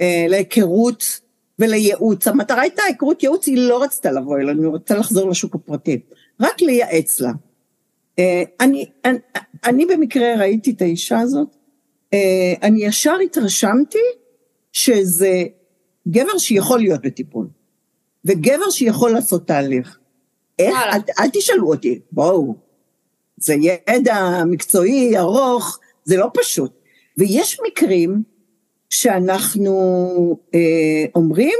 [0.00, 1.20] אה, להיכרות
[1.58, 6.00] ולייעוץ, המטרה הייתה היכרות ייעוץ, היא לא רצתה לבוא אלינו, היא רצתה לחזור לשוק הפרטי,
[6.40, 7.32] רק לייעץ לה.
[8.18, 9.18] אה, אני, אני,
[9.64, 11.48] אני במקרה ראיתי את האישה הזאת,
[12.14, 13.98] אה, אני ישר התרשמתי
[14.72, 15.42] שזה
[16.08, 17.48] גבר שיכול להיות בטיפול,
[18.24, 19.98] וגבר שיכול לעשות תהליך.
[20.58, 20.76] איך?
[20.92, 22.54] אל, אל תשאלו אותי, בואו,
[23.36, 23.54] זה
[23.88, 26.72] ידע מקצועי ארוך, זה לא פשוט.
[27.18, 28.22] ויש מקרים
[28.90, 31.58] שאנחנו אה, אומרים,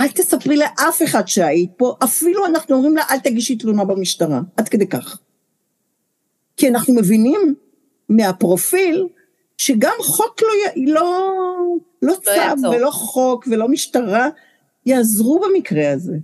[0.00, 4.68] אל תספרי לאף אחד שהיית פה, אפילו אנחנו אומרים לה, אל תגישי תלונה במשטרה, עד
[4.68, 5.18] כדי כך.
[6.56, 7.54] כי אנחנו מבינים
[8.08, 9.08] מהפרופיל
[9.58, 11.32] שגם חוק לא, לא,
[12.02, 14.28] לא צו ולא חוק ולא משטרה
[14.86, 16.16] יעזרו במקרה הזה.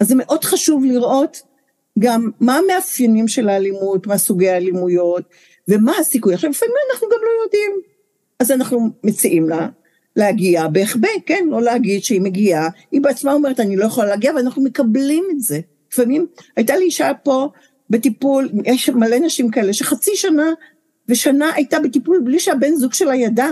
[0.00, 1.42] אז זה מאוד חשוב לראות
[1.98, 5.22] גם מה המאפיינים של האלימות, מה סוגי האלימויות
[5.68, 6.34] ומה הסיכוי.
[6.34, 7.70] עכשיו לפעמים אנחנו גם לא יודעים,
[8.38, 9.68] אז אנחנו מציעים לה
[10.16, 14.62] להגיע בהחבא, כן, לא להגיד שהיא מגיעה, היא בעצמה אומרת אני לא יכולה להגיע ואנחנו
[14.62, 15.60] מקבלים את זה.
[15.92, 17.48] לפעמים הייתה לי אישה פה
[17.90, 20.50] בטיפול, יש מלא נשים כאלה שחצי שנה
[21.08, 23.48] ושנה הייתה בטיפול בלי שהבן זוג שלה ידע.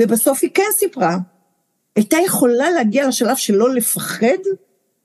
[0.00, 1.16] ובסוף היא כן סיפרה.
[1.96, 4.38] הייתה יכולה להגיע לשלב של לא לפחד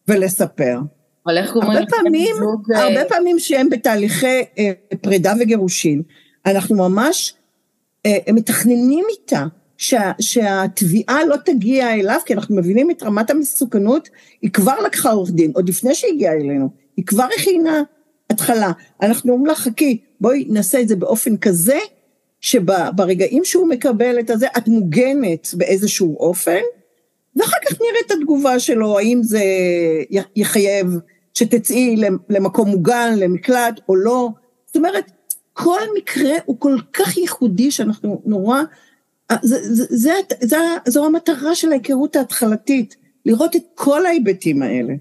[0.07, 0.79] ולספר.
[1.25, 2.71] אבל איך גומרים הרבה פעמים, זוג...
[2.71, 6.01] אה, הרבה פעמים שהם בתהליכי אה, פרידה וגירושין,
[6.45, 7.33] אנחנו ממש
[8.05, 9.45] אה, מתכננים איתה
[9.77, 14.09] שה, שהתביעה לא תגיע אליו, כי אנחנו מבינים את רמת המסוכנות,
[14.41, 17.83] היא כבר לקחה עורך דין, עוד לפני שהגיעה אלינו, היא כבר הכינה
[18.29, 18.71] התחלה.
[19.01, 21.79] אנחנו אומרים לה, חכי, בואי נעשה את זה באופן כזה,
[22.41, 26.61] שברגעים שהוא מקבל את הזה, את מוגנת באיזשהו אופן,
[27.35, 29.41] ואחר כך נראה את התגובה שלו, האם זה
[30.35, 30.87] יחייב
[31.33, 31.95] שתצאי
[32.29, 34.29] למקום מוגן, למקלט או לא.
[34.65, 35.11] זאת אומרת,
[35.53, 38.61] כל מקרה הוא כל כך ייחודי שאנחנו נורא,
[39.41, 40.57] זה, זה, זה, זה,
[40.87, 44.93] זו המטרה של ההיכרות ההתחלתית, לראות את כל ההיבטים האלה.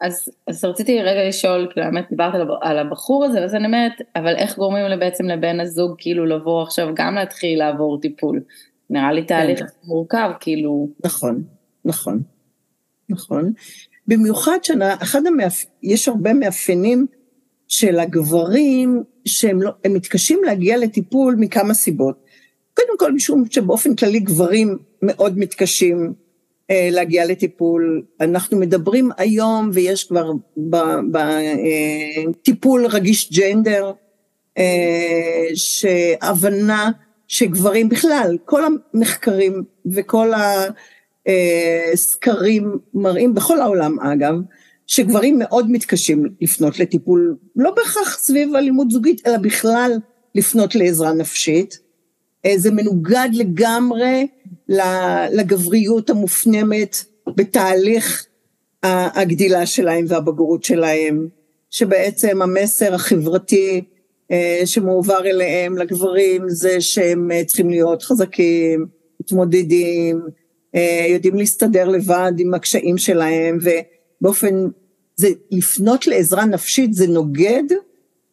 [0.00, 4.36] אז, אז רציתי רגע לשאול, כאילו האמת דיברת על, הבחור הזה, אז אני אומרת, אבל
[4.36, 8.40] איך גורמים בעצם לבן הזוג כאילו לבוא עכשיו גם להתחיל לעבור טיפול?
[8.90, 9.66] נראה לי תהליך כן.
[9.84, 10.88] מורכב, כאילו.
[11.04, 11.42] נכון,
[11.84, 12.22] נכון,
[13.08, 13.52] נכון.
[14.06, 15.64] במיוחד שאחד המאפ...
[15.82, 17.06] יש הרבה מאפיינים
[17.68, 22.24] של הגברים שהם לא, הם מתקשים להגיע לטיפול מכמה סיבות.
[22.74, 26.12] קודם כל משום שבאופן כללי גברים מאוד מתקשים
[26.72, 28.02] להגיע לטיפול.
[28.20, 30.30] אנחנו מדברים היום, ויש כבר
[32.42, 33.92] בטיפול רגיש ג'נדר,
[35.54, 36.90] שהבנה
[37.28, 39.62] שגברים בכלל, כל המחקרים
[39.94, 40.30] וכל
[41.26, 44.34] הסקרים מראים, בכל העולם אגב,
[44.86, 49.92] שגברים מאוד מתקשים לפנות לטיפול, לא בהכרח סביב אלימות זוגית, אלא בכלל
[50.34, 51.78] לפנות לעזרה נפשית.
[52.46, 54.26] אה, זה מנוגד לגמרי
[55.32, 57.04] לגבריות המופנמת
[57.36, 58.26] בתהליך
[58.82, 61.28] הגדילה שלהם והבגרות שלהם,
[61.70, 63.84] שבעצם המסר החברתי
[64.30, 68.86] אה, שמועבר אליהם, לגברים, זה שהם אה, צריכים להיות חזקים,
[69.20, 70.20] מתמודדים,
[71.08, 74.54] יודעים להסתדר לבד עם הקשיים שלהם, ובאופן,
[75.16, 77.62] זה לפנות לעזרה נפשית זה נוגד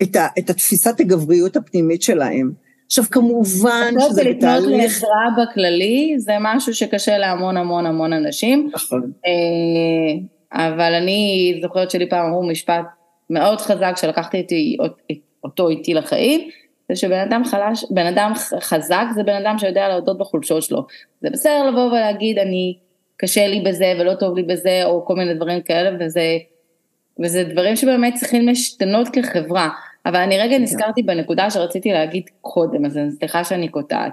[0.02, 2.52] את, ה, את התפיסת הגבריות הפנימית שלהם.
[2.88, 4.66] עכשיו כמובן שזה בתהליך...
[4.66, 8.70] לפנות לעזרה בכללי זה משהו שקשה להמון המון המון אנשים.
[8.74, 9.12] נכון.
[9.26, 9.32] אה,
[10.52, 12.86] אבל אני זוכרת שלי פעם אמרו משפט
[13.30, 14.78] מאוד חזק שלקחתי איתי,
[15.44, 16.50] אותו איתי לחיים,
[16.90, 20.86] זה שבן אדם חלש, בן אדם חזק זה בן אדם שיודע להודות בחולשות שלו.
[21.22, 22.78] זה בסדר לבוא ולהגיד אני
[23.18, 26.38] קשה לי בזה ולא טוב לי בזה או כל מיני דברים כאלה וזה,
[27.24, 29.70] וזה דברים שבאמת צריכים להשתנות כחברה.
[30.08, 34.12] אבל אני רגע נזכרתי בנקודה שרציתי להגיד קודם, אז סליחה שאני קוטעת.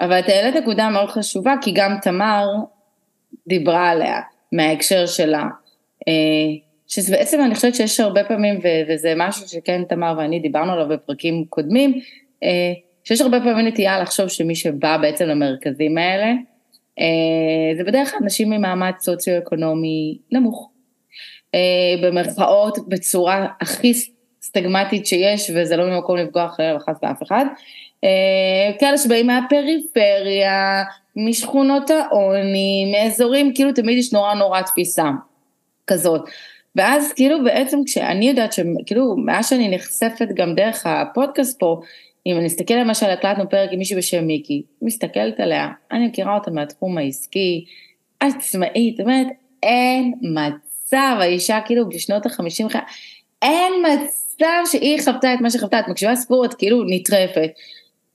[0.00, 2.46] אבל את העלית נקודה מאוד חשובה, כי גם תמר
[3.46, 4.20] דיברה עליה,
[4.52, 5.44] מההקשר שלה.
[6.08, 6.12] אה,
[6.88, 11.44] שזה בעצם אני חושבת שיש הרבה פעמים, וזה משהו שכן תמר ואני דיברנו עליו בפרקים
[11.48, 12.00] קודמים,
[12.42, 12.72] אה,
[13.04, 16.32] שיש הרבה פעמים נטייה לחשוב שמי שבא בעצם למרכזים האלה,
[16.98, 20.68] אה, זה בדרך כלל אנשים ממעמד סוציו-אקונומי נמוך.
[22.02, 23.94] במרכאות בצורה הכי
[24.42, 27.44] סטגמטית שיש, וזה לא ממקום לפגוע חלילה וחס באף אחד.
[28.04, 30.82] אה, כאלה שבאים מהפריפריה,
[31.16, 35.10] משכונות העוני, מאזורים, כאילו תמיד יש נורא נורא תפיסה
[35.86, 36.20] כזאת.
[36.76, 41.80] ואז כאילו בעצם כשאני יודעת שכאילו מאז שאני נחשפת גם דרך הפודקאסט פה,
[42.26, 46.50] אם אני אסתכל למשל, הקלטנו פרק עם מישהי בשם מיקי, מסתכלת עליה, אני מכירה אותה
[46.50, 47.64] מהתחום העסקי,
[48.20, 49.26] עצמאית, אומרת,
[49.62, 52.66] אין מצב, האישה כאילו בשנות החמישים,
[53.42, 54.21] אין מצב.
[54.32, 57.50] סתם שהיא חוותה את מה שחוותה, את מקשיבה סיפור, את כאילו נטרפת.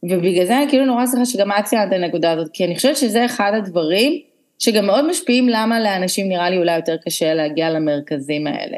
[0.03, 2.97] ובגלל זה אני כאילו נורא שמחה שגם את ציינת את הנקודה הזאת, כי אני חושבת
[2.97, 4.21] שזה אחד הדברים
[4.59, 8.77] שגם מאוד משפיעים למה לאנשים נראה לי אולי יותר קשה להגיע למרכזים האלה.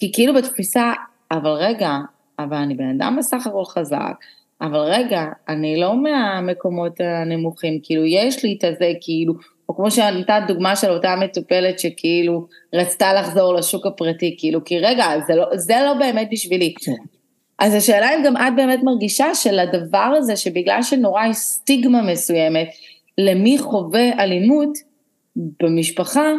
[0.00, 0.92] כי כאילו בתפיסה,
[1.30, 1.90] אבל רגע,
[2.38, 4.14] אבל אני בן אדם בסך הכל חזק,
[4.60, 9.34] אבל רגע, אני לא מהמקומות הנמוכים, כאילו יש לי את הזה, כאילו,
[9.68, 15.06] או כמו שנתת דוגמה של אותה מטופלת שכאילו רצתה לחזור לשוק הפרטי, כאילו, כי רגע,
[15.26, 16.74] זה לא, זה לא באמת בשבילי.
[16.84, 16.92] כן.
[17.58, 22.68] אז השאלה אם גם את באמת מרגישה שלדבר הזה, שבגלל שנורא יש סטיגמה מסוימת,
[23.18, 24.78] למי חווה אלימות
[25.62, 26.32] במשפחה,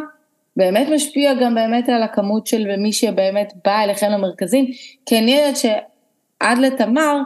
[0.56, 4.66] באמת משפיע גם באמת על הכמות של מי שבאמת בא אליכם למרכזים,
[5.06, 7.16] כי אני יודעת שעד לתמר,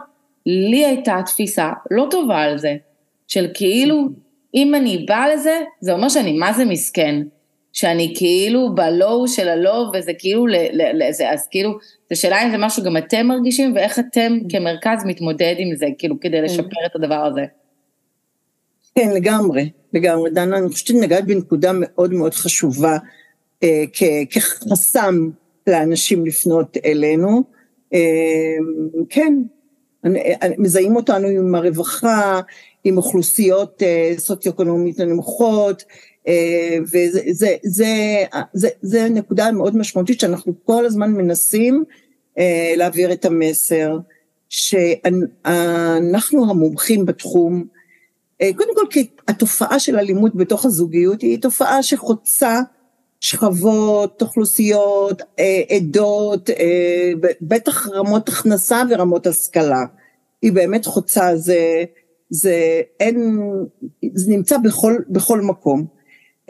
[0.46, 2.76] לי הייתה תפיסה לא טובה על זה,
[3.28, 4.08] של כאילו
[4.54, 7.22] אם אני באה לזה, זה אומר שאני מה זה מסכן.
[7.74, 10.46] שאני כאילו בלואו של הלואו, וזה כאילו,
[10.94, 11.78] לזה, אז כאילו,
[12.12, 16.20] זו שאלה אם זה משהו גם אתם מרגישים, ואיך אתם כמרכז מתמודד עם זה, כאילו,
[16.20, 16.44] כדי כן.
[16.44, 17.44] לשפר את הדבר הזה.
[18.94, 20.30] כן, לגמרי, לגמרי.
[20.30, 22.98] דנה, אני חושבת שנגעת בנקודה מאוד מאוד חשובה,
[23.62, 23.84] אה,
[24.30, 25.30] כחסם
[25.66, 27.42] לאנשים לפנות אלינו.
[27.94, 28.00] אה,
[29.08, 29.34] כן,
[30.58, 32.40] מזהים אותנו עם הרווחה,
[32.84, 35.84] עם אוכלוסיות אה, סוציו-אקונומית נמוכות,
[36.28, 41.84] אה, וזה זה, זה, זה, זה נקודה מאוד משמעותית שאנחנו כל הזמן מנסים
[42.38, 43.98] אה, להעביר את המסר,
[44.48, 47.64] שאנחנו המומחים בתחום,
[48.56, 52.60] קודם כל כי התופעה של אלימות בתוך הזוגיות היא תופעה שחוצה
[53.20, 55.22] שכבות, אוכלוסיות,
[55.70, 56.50] עדות,
[57.40, 59.84] בטח רמות הכנסה ורמות השכלה.
[60.42, 61.84] היא באמת חוצה, זה,
[62.34, 63.40] זה אין,
[64.14, 65.86] זה נמצא בכל, בכל מקום.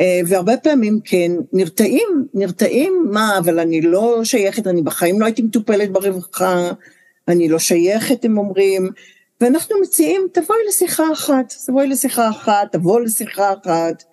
[0.01, 5.43] אה, והרבה פעמים כן, נרתעים, נרתעים, מה, אבל אני לא שייכת, אני בחיים לא הייתי
[5.43, 6.71] מטופלת ברווחה,
[7.29, 8.89] אני לא שייכת, הם אומרים,
[9.41, 14.05] ואנחנו מציעים, תבואי לשיחה אחת, תבואי לשיחה אחת, תבוא לשיחה אחת,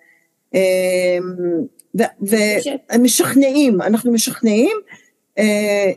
[0.54, 1.18] אה,
[2.92, 4.76] ומשכנעים, אנחנו משכנעים,
[5.38, 5.90] אה,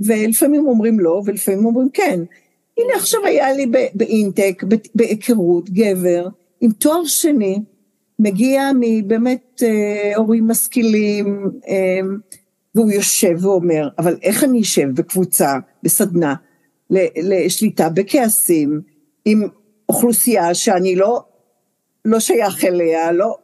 [0.00, 2.20] ולפעמים אומרים לא, ולפעמים אומרים כן.
[2.78, 4.62] הנה עכשיו היה לי באינטק,
[4.94, 6.28] בהיכרות, גבר,
[6.60, 7.58] עם תואר שני,
[8.18, 12.00] מגיע מבאמת אה, הורים משכילים, אה,
[12.74, 16.34] והוא יושב ואומר, אבל איך אני אשב בקבוצה, בסדנה,
[16.90, 18.80] לשליטה בכעסים,
[19.24, 19.42] עם
[19.88, 21.20] אוכלוסייה שאני לא,
[22.04, 23.36] לא שייך אליה, לא,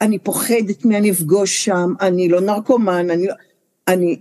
[0.00, 3.34] אני פוחדת מי אני אפגוש שם, אני לא נרקומן, אני לא...
[3.88, 4.20] אני,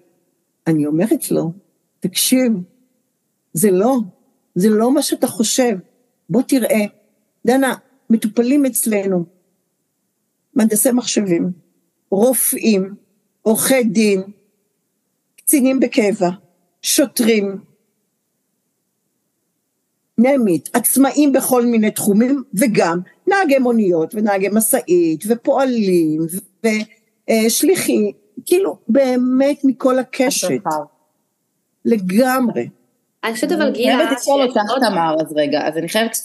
[0.67, 1.51] אני אומרת לו,
[1.99, 2.51] תקשיב,
[3.53, 3.97] זה לא,
[4.55, 5.77] זה לא מה שאתה חושב.
[6.29, 6.85] בוא תראה,
[7.45, 7.75] דנה,
[8.09, 9.25] מטופלים אצלנו,
[10.53, 11.51] מהנדסי מחשבים,
[12.11, 12.95] רופאים,
[13.41, 14.21] עורכי דין,
[15.35, 16.29] קצינים בקבע,
[16.81, 17.57] שוטרים,
[20.17, 26.21] נעמית, עצמאים בכל מיני תחומים, וגם נהגי מוניות ונהגי משאית ופועלים
[26.65, 28.11] ושליחים,
[28.45, 30.49] כאילו באמת מכל הקשת.
[31.85, 32.67] לגמרי.
[33.25, 33.93] אני חושבת אבל גילה...
[33.93, 36.17] אני חייבת לשאול אותך תמר אז רגע, אז אני חייבת,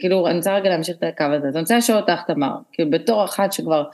[0.00, 2.90] כאילו אני רוצה רגע להמשיך את הקו הזה, אז אני רוצה לשאול אותך תמר, כאילו
[2.90, 3.84] בתור אחת שכבר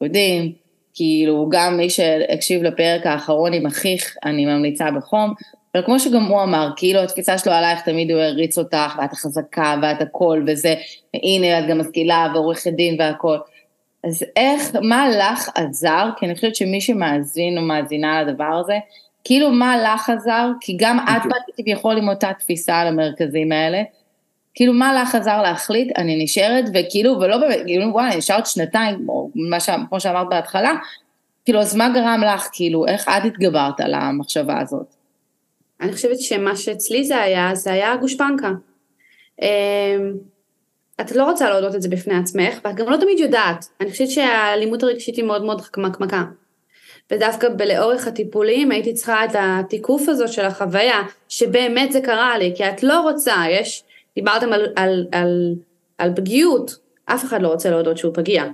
[0.00, 0.52] יודעים,
[0.94, 5.34] כאילו גם מי שהקשיב לפרק האחרון עם אחיך, אני ממליצה בחום,
[5.74, 9.74] אבל כמו שגם הוא אמר, כאילו התפיסה שלו עלייך תמיד הוא הריץ אותך, ואת החזקה
[9.82, 10.74] ואת הכל וזה,
[11.14, 13.36] הנה את גם משכילה ועורכת דין והכל.
[14.04, 18.74] אז איך, מה לך עזר, כי אני חושבת שמי שמאזין או מאזינה לדבר הזה,
[19.24, 23.82] כאילו מה לך עזר, כי גם את באת כביכול עם אותה תפיסה על המרכזים האלה,
[24.54, 29.30] כאילו מה לך עזר להחליט, אני נשארת, וכאילו, ולא באמת, כאילו וואי, נשארת שנתיים, או
[29.34, 29.70] מה ש...
[29.88, 30.72] כמו שאמרת בהתחלה,
[31.44, 34.94] כאילו אז מה גרם לך, כאילו, איך את התגברת על המחשבה הזאת?
[35.80, 38.50] אני חושבת שמה שאצלי זה היה, זה היה גושפנקה.
[39.42, 39.46] אמ,
[41.00, 43.66] את לא רוצה להודות את זה בפני עצמך, ואת גם לא תמיד יודעת.
[43.80, 46.24] אני חושבת שהאלימות הרגשית היא מאוד מאוד חמקמקה.
[47.10, 52.68] ודווקא לאורך הטיפולים הייתי צריכה את התיקוף הזאת של החוויה, שבאמת זה קרה לי, כי
[52.68, 55.54] את לא רוצה, יש, דיברתם על, על, על,
[55.98, 58.44] על פגיעות, אף אחד לא רוצה להודות שהוא פגיע.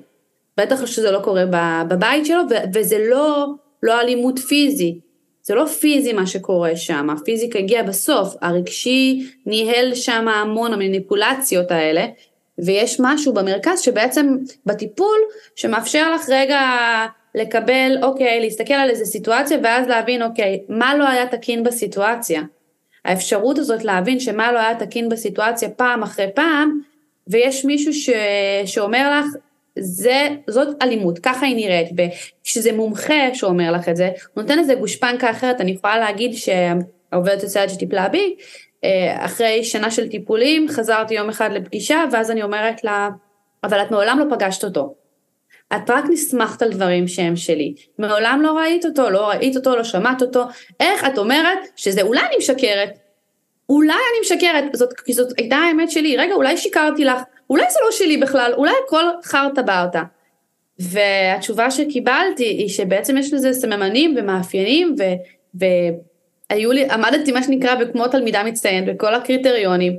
[0.56, 1.44] בטח שזה לא קורה
[1.88, 2.40] בבית שלו,
[2.74, 3.46] וזה לא,
[3.82, 4.98] לא אלימות פיזית.
[5.42, 12.06] זה לא פיזי מה שקורה שם, הפיזיקה הגיע בסוף, הרגשי ניהל שם המון המניפולציות האלה,
[12.58, 14.36] ויש משהו במרכז שבעצם
[14.66, 15.18] בטיפול
[15.56, 16.60] שמאפשר לך רגע
[17.34, 22.42] לקבל, אוקיי, להסתכל על איזה סיטואציה ואז להבין, אוקיי, מה לא היה תקין בסיטואציה.
[23.04, 26.80] האפשרות הזאת להבין שמה לא היה תקין בסיטואציה פעם אחרי פעם,
[27.28, 28.10] ויש מישהו ש...
[28.66, 29.26] שאומר לך,
[29.78, 31.88] זה, זאת אלימות, ככה היא נראית,
[32.42, 37.70] וכשזה מומחה שאומר לך את זה, נותן איזה גושפנקה אחרת, אני יכולה להגיד שהעובדת הסוציאלית
[37.70, 38.34] שטיפלה בי,
[38.84, 43.08] אה, אחרי שנה של טיפולים, חזרתי יום אחד לפגישה, ואז אני אומרת לה,
[43.64, 44.94] אבל את מעולם לא פגשת אותו.
[45.76, 47.74] את רק נסמכת על דברים שהם שלי.
[47.98, 50.44] מעולם לא ראית אותו, לא ראית אותו, לא שמעת אותו.
[50.80, 52.98] איך את אומרת שזה אולי אני משקרת?
[53.68, 56.16] אולי אני משקרת, זאת, כי זאת הייתה האמת שלי.
[56.16, 57.22] רגע, אולי שיקרתי לך.
[57.50, 60.02] אולי זה לא שלי בכלל, אולי הכל חרטה ברטה.
[60.78, 65.02] והתשובה שקיבלתי היא שבעצם יש לזה סממנים ומאפיינים ו...
[66.50, 69.98] והיו לי, עמדתי מה שנקרא כמו תלמידה מצטיינת בכל הקריטריונים,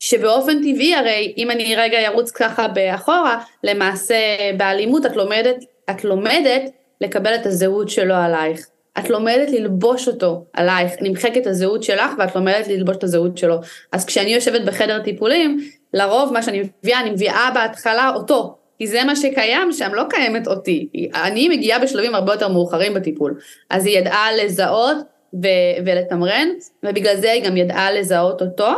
[0.00, 4.16] שבאופן טבעי הרי אם אני רגע ארוץ ככה באחורה, למעשה
[4.56, 6.62] באלימות את לומדת, את לומדת
[7.00, 8.66] לקבל את הזהות שלו עלייך.
[8.98, 13.56] את לומדת ללבוש אותו עלייך, נמחקת הזהות שלך ואת לומדת ללבוש את הזהות שלו.
[13.92, 15.58] אז כשאני יושבת בחדר טיפולים,
[15.94, 20.46] לרוב מה שאני מביאה, אני מביאה בהתחלה אותו, כי זה מה שקיים שם, לא קיימת
[20.46, 20.88] אותי.
[21.14, 23.38] אני מגיעה בשלבים הרבה יותר מאוחרים בטיפול.
[23.70, 24.96] אז היא ידעה לזהות
[25.42, 26.48] ו- ולתמרן,
[26.82, 28.70] ובגלל זה היא גם ידעה לזהות אותו,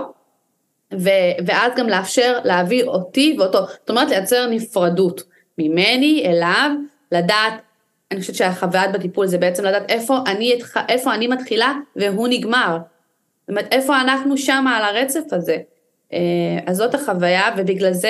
[0.98, 3.66] ו- ואז גם לאפשר להביא אותי ואותו.
[3.66, 5.22] זאת אומרת, לייצר נפרדות
[5.58, 6.70] ממני אליו,
[7.12, 7.54] לדעת,
[8.10, 12.78] אני חושבת שהחוויית בטיפול זה בעצם לדעת איפה אני, איפה אני מתחילה והוא נגמר.
[13.40, 15.56] זאת אומרת, איפה אנחנו שם על הרצף הזה.
[16.12, 16.18] אה,
[16.66, 18.08] אז זאת החוויה, ובגלל זה,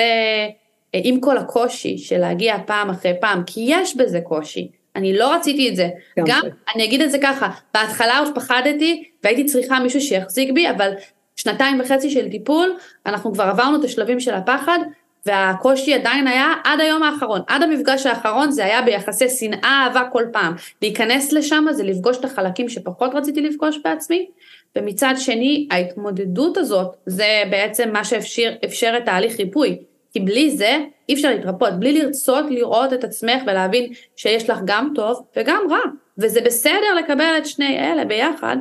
[0.95, 5.35] אה, עם כל הקושי של להגיע פעם אחרי פעם, כי יש בזה קושי, אני לא
[5.35, 5.89] רציתי את זה.
[6.19, 6.41] גם, גם
[6.75, 10.91] אני אגיד את זה ככה, בהתחלה עוד פחדתי והייתי צריכה מישהו שיחזיק בי, אבל
[11.35, 14.79] שנתיים וחצי של טיפול, אנחנו כבר עברנו את השלבים של הפחד,
[15.25, 20.23] והקושי עדיין היה עד היום האחרון, עד המפגש האחרון זה היה ביחסי שנאה אהבה כל
[20.33, 20.53] פעם.
[20.81, 24.29] להיכנס לשם זה לפגוש את החלקים שפחות רציתי לפגוש בעצמי,
[24.75, 29.77] ומצד שני ההתמודדות הזאת זה בעצם מה שאפשר את תהליך ריפוי,
[30.13, 30.77] כי בלי זה
[31.09, 35.79] אי אפשר להתרפות, בלי לרצות לראות את עצמך ולהבין שיש לך גם טוב וגם רע,
[36.17, 38.57] וזה בסדר לקבל את שני אלה ביחד,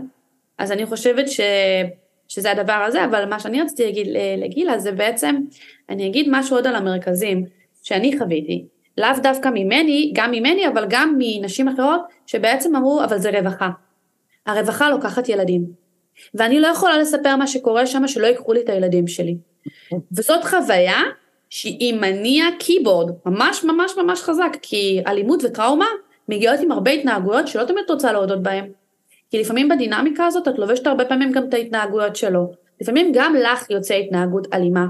[0.58, 1.40] אז אני חושבת ש...
[2.34, 4.06] שזה הדבר הזה, אבל מה שאני רציתי להגיד
[4.38, 5.36] לגילה זה בעצם,
[5.88, 7.44] אני אגיד משהו עוד על המרכזים
[7.83, 8.64] שאני חוויתי,
[8.98, 13.70] לאו דווקא ממני, גם ממני, אבל גם מנשים אחרות, שבעצם אמרו, אבל זה רווחה.
[14.46, 15.64] הרווחה לוקחת ילדים.
[16.35, 19.37] ואני לא יכולה לספר מה שקורה שם, שלא ייקחו לי את הילדים שלי.
[20.12, 21.00] וזאת חוויה
[21.50, 25.87] שהיא מניע קיבורד, ממש ממש ממש חזק, כי אלימות וטראומה
[26.28, 28.72] מגיעות עם הרבה התנהגויות שלא תמיד רוצה להודות בהן.
[29.33, 32.52] כי לפעמים בדינמיקה הזאת את לובשת הרבה פעמים גם את ההתנהגויות שלו.
[32.80, 34.87] לפעמים גם לך יוצא התנהגות אלימה.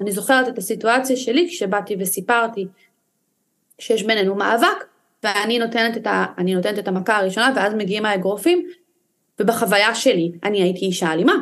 [0.00, 2.66] אני זוכרת את הסיטואציה שלי כשבאתי וסיפרתי
[3.78, 4.84] שיש בינינו מאבק,
[5.24, 8.66] ואני נותנת את, ה, נותנת את המכה הראשונה, ואז מגיעים האגרופים,
[9.40, 11.34] ובחוויה שלי, אני הייתי אישה אלימה,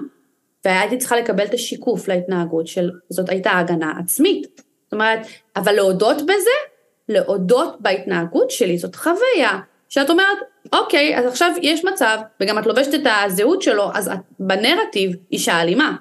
[0.64, 4.61] והייתי צריכה לקבל את השיקוף להתנהגות של, זאת הייתה הגנה עצמית.
[4.84, 5.20] זאת אומרת,
[5.57, 6.57] אבל להודות בזה,
[7.09, 10.39] להודות בהתנהגות שלי, זאת חוויה שאת אומרת,
[10.72, 15.62] אוקיי, אז עכשיו יש מצב, וגם את לובשת את הזהות שלו, אז את בנרטיב אישה
[15.62, 15.97] אלימה,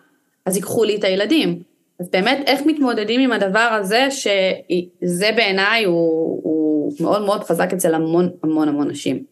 [0.45, 1.63] אז ייקחו לי את הילדים.
[1.99, 7.95] אז באמת, איך מתמודדים עם הדבר הזה, שזה בעיניי הוא, הוא מאוד מאוד חזק אצל
[7.95, 9.23] המון המון המון נשים.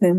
[0.00, 0.16] כן,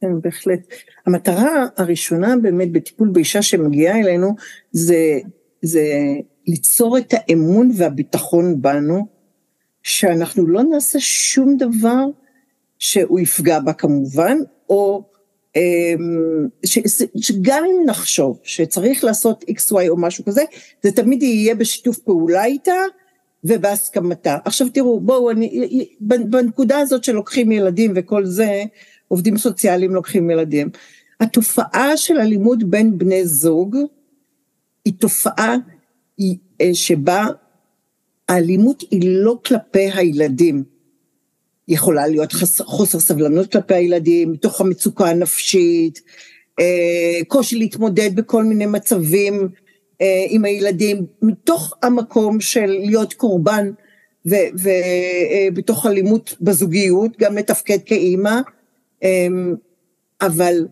[0.00, 0.60] כן, בהחלט.
[1.06, 4.34] המטרה הראשונה באמת בטיפול באישה שמגיעה אלינו,
[4.72, 5.18] זה,
[5.62, 5.84] זה
[6.46, 9.06] ליצור את האמון והביטחון בנו,
[9.86, 12.04] שאנחנו לא נעשה שום דבר
[12.78, 15.04] שהוא יפגע בה כמובן, או
[15.56, 16.78] אמ, ש,
[17.20, 20.44] שגם אם נחשוב שצריך לעשות XY או משהו כזה,
[20.82, 22.74] זה תמיד יהיה בשיתוף פעולה איתה
[23.44, 24.38] ובהסכמתה.
[24.44, 28.64] עכשיו תראו, בואו, אני, בנקודה הזאת שלוקחים ילדים וכל זה,
[29.08, 30.70] עובדים סוציאליים לוקחים ילדים.
[31.20, 33.76] התופעה של אלימות בין בני זוג
[34.84, 35.56] היא תופעה
[36.60, 37.26] אה, שבה
[38.28, 40.64] האלימות היא לא כלפי הילדים.
[41.68, 46.00] יכולה להיות חס, חוסר סבלנות כלפי הילדים, מתוך המצוקה הנפשית,
[46.60, 49.48] אה, קושי להתמודד בכל מיני מצבים
[50.00, 53.70] אה, עם הילדים, מתוך המקום של להיות קורבן
[54.24, 58.40] ובתוך אה, אלימות בזוגיות, גם לתפקד כאימא,
[59.02, 59.26] אה,
[60.20, 60.66] אבל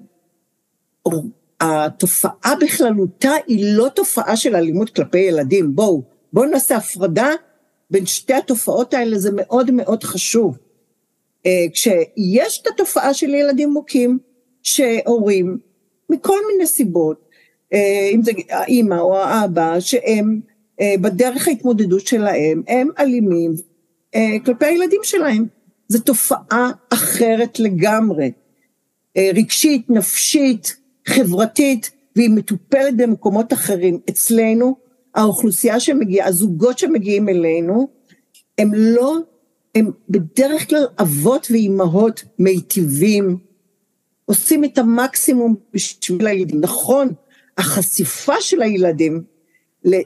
[1.61, 7.31] התופעה בכללותה היא לא תופעה של אלימות כלפי ילדים, בואו, בואו נעשה הפרדה
[7.91, 10.59] בין שתי התופעות האלה, זה מאוד מאוד חשוב.
[11.47, 14.19] אה, כשיש את התופעה של ילדים מוכים,
[14.63, 15.59] שהורים,
[16.11, 17.29] מכל מיני סיבות,
[17.73, 20.41] אה, אם זה האימא או האבא, שהם
[20.81, 23.55] אה, בדרך ההתמודדות שלהם, הם אלימים
[24.45, 25.47] כלפי הילדים שלהם.
[25.89, 28.33] זו תופעה אחרת לגמרי,
[29.19, 30.77] רגשית, נפשית,
[31.07, 34.01] חברתית, והיא מטופלת במקומות אחרים.
[34.11, 34.84] אצלנו,
[35.15, 37.89] האוכלוסייה שמגיעה, הזוגות שמגיעים אלינו,
[38.59, 39.17] הם לא,
[39.75, 43.37] הם בדרך כלל אבות ואימהות מיטיבים,
[44.25, 46.61] עושים את המקסימום בשביל הילדים.
[46.61, 47.09] נכון,
[47.59, 49.23] החשיפה של הילדים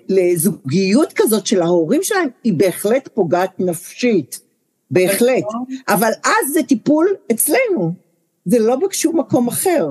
[0.09, 4.41] לזוגיות כזאת של ההורים שלהם, היא בהחלט פוגעת נפשית,
[4.91, 5.45] בהחלט.
[5.89, 7.93] אבל אז זה טיפול אצלנו,
[8.45, 9.87] זה לא בשום מקום אחר.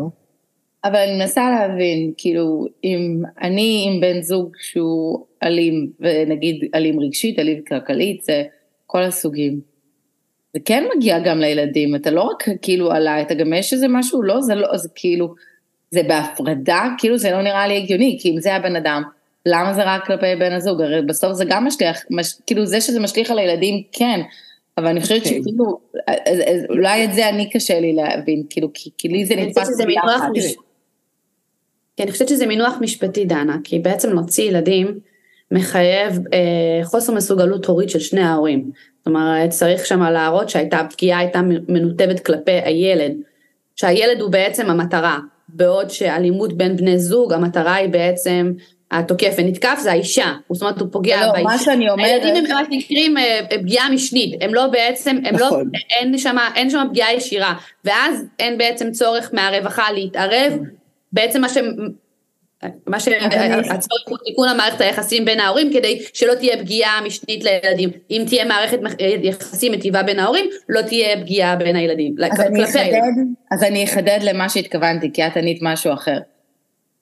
[0.83, 7.39] אבל אני מנסה להבין, כאילו, אם אני עם בן זוג שהוא אלים, ונגיד אלים רגשית,
[7.39, 8.43] אלים כלכלית, זה
[8.85, 9.59] כל הסוגים.
[10.53, 14.23] זה כן מגיע גם לילדים, אתה לא רק כאילו עליי, אתה גם יש איזה משהו,
[14.23, 15.33] לא, זה לא, זה כאילו,
[15.91, 19.03] זה בהפרדה, כאילו זה לא נראה לי הגיוני, כי אם זה הבן אדם,
[19.45, 20.81] למה זה רק כלפי בן הזוג?
[20.81, 24.19] הרי בסוף זה גם משליך, מש, כאילו זה שזה משליך על הילדים, כן,
[24.77, 25.25] אבל אני חושבת okay.
[25.25, 25.41] אוקיי.
[25.41, 25.79] שכאילו,
[26.69, 30.29] אולי את זה אני קשה לי להבין, כאילו, כי, כי לי זה נתפס ביחד.
[31.97, 34.99] כי אני חושבת שזה מינוח משפטי, דנה, כי בעצם להוציא ילדים
[35.51, 38.71] מחייב אה, חוסר מסוגלות הורית של שני ההורים.
[38.97, 43.11] זאת אומרת, צריך שם להראות שהייתה, הפגיעה הייתה מנותבת כלפי הילד,
[43.75, 45.19] שהילד הוא בעצם המטרה,
[45.49, 48.53] בעוד שאלימות בין בני זוג, המטרה היא בעצם
[48.91, 51.43] התוקף ונתקף זה האישה, זאת אומרת הוא פוגע לא, באישה.
[51.43, 52.05] מה שאני אומרת...
[52.05, 55.71] הילדים הם ממש נקראים אה, פגיעה משנית, הם לא בעצם, הם לא, נכון.
[55.89, 57.53] אין שם, אין שם פגיעה ישירה,
[57.85, 60.53] ואז אין בעצם צורך מהרווחה להתערב
[61.11, 61.57] בעצם מה ש...
[62.87, 67.89] מה שהצורך הוא תיקון המערכת היחסים בין ההורים כדי שלא תהיה פגיעה משנית לילדים.
[68.11, 68.79] אם תהיה מערכת
[69.23, 72.15] יחסים מטיבה בין ההורים, לא תהיה פגיעה בין הילדים.
[72.31, 73.01] אז אני אחדד,
[73.51, 76.17] אז אני אחדד למה שהתכוונתי, כי את ענית משהו אחר.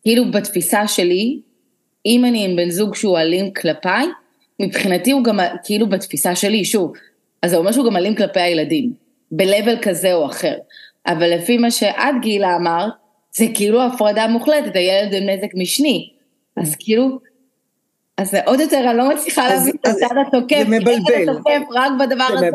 [0.04, 1.40] כאילו בתפיסה שלי,
[2.06, 4.06] אם אני עם בן זוג שהוא אלים כלפיי,
[4.60, 6.94] מבחינתי הוא גם, כאילו בתפיסה שלי, שוב,
[7.42, 8.94] אז זה אומר שהוא גם אלים כלפי הילדים,
[9.32, 10.56] ב-level כזה או אחר.
[11.08, 12.92] אבל לפי מה שאת גילה אמרת,
[13.38, 16.10] זה כאילו הפרדה מוחלטת, הילד עם נזק משני.
[16.58, 17.20] אז כאילו,
[18.18, 20.64] אז זה עוד יותר, אני לא מצליחה להבין את הצד התוקף.
[20.70, 21.30] זה מבלבל.
[21.30, 22.50] התוקף רק בדבר הזה.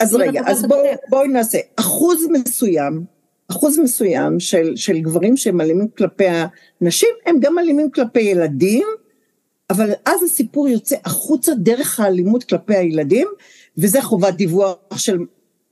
[0.00, 3.04] אז רגע, אז בואו בוא נעשה, אחוז מסוים,
[3.50, 6.24] אחוז מסוים של, של גברים שהם אלימים כלפי
[6.80, 8.86] הנשים, הם גם אלימים כלפי ילדים,
[9.70, 13.28] אבל אז הסיפור יוצא החוצה דרך האלימות כלפי הילדים,
[13.78, 15.18] וזה חובת דיווח של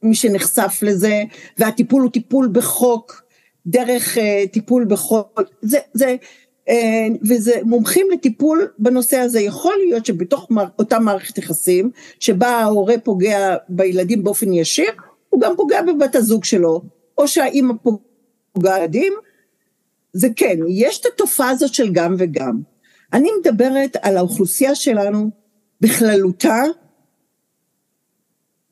[0.02, 1.22] מי שנחשף לזה,
[1.58, 3.21] והטיפול הוא טיפול בחוק,
[3.66, 4.20] דרך uh,
[4.52, 5.20] טיפול בכל,
[5.62, 6.16] זה, זה,
[6.68, 6.72] uh,
[7.28, 11.90] וזה מומחים לטיפול בנושא הזה, יכול להיות שבתוך מר, אותה מערכת יחסים,
[12.20, 14.90] שבה ההורה פוגע בילדים באופן ישיר,
[15.28, 16.82] הוא גם פוגע בבת הזוג שלו,
[17.18, 17.74] או שהאימא
[18.52, 19.12] פוגעת בילדים,
[20.12, 22.60] זה כן, יש את התופעה הזאת של גם וגם.
[23.12, 25.30] אני מדברת על האוכלוסייה שלנו
[25.80, 26.62] בכללותה,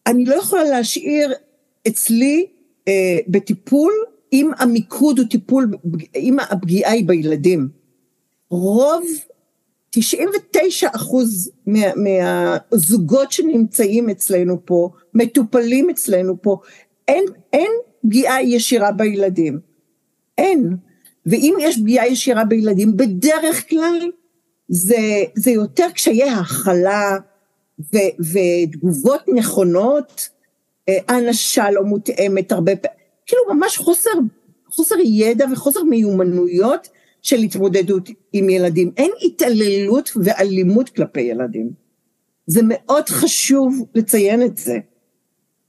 [0.06, 1.32] אני לא יכולה להשאיר
[1.88, 2.46] אצלי
[2.88, 3.92] אה, בטיפול
[4.32, 5.70] אם המיקוד הוא טיפול,
[6.16, 7.68] אם הפגיעה היא בילדים.
[8.50, 9.04] רוב,
[9.90, 16.56] 99 אחוז מה, מהזוגות שנמצאים אצלנו פה, מטופלים אצלנו פה,
[17.08, 17.70] אין, אין
[18.02, 19.60] פגיעה ישירה בילדים.
[20.38, 20.76] אין.
[21.26, 24.10] ואם יש פגיעה ישירה בילדים, בדרך כלל
[24.68, 24.96] זה,
[25.34, 27.16] זה יותר קשיי הכלה
[28.20, 30.28] ותגובות נכונות,
[30.88, 32.99] האנשה אה, לא מותאמת הרבה פעמים,
[33.30, 34.10] כאילו ממש חוסר,
[34.70, 36.88] חוסר ידע וחוסר מיומנויות
[37.22, 38.92] של התמודדות עם ילדים.
[38.96, 41.70] אין התעללות ואלימות כלפי ילדים.
[42.46, 44.78] זה מאוד חשוב לציין את זה.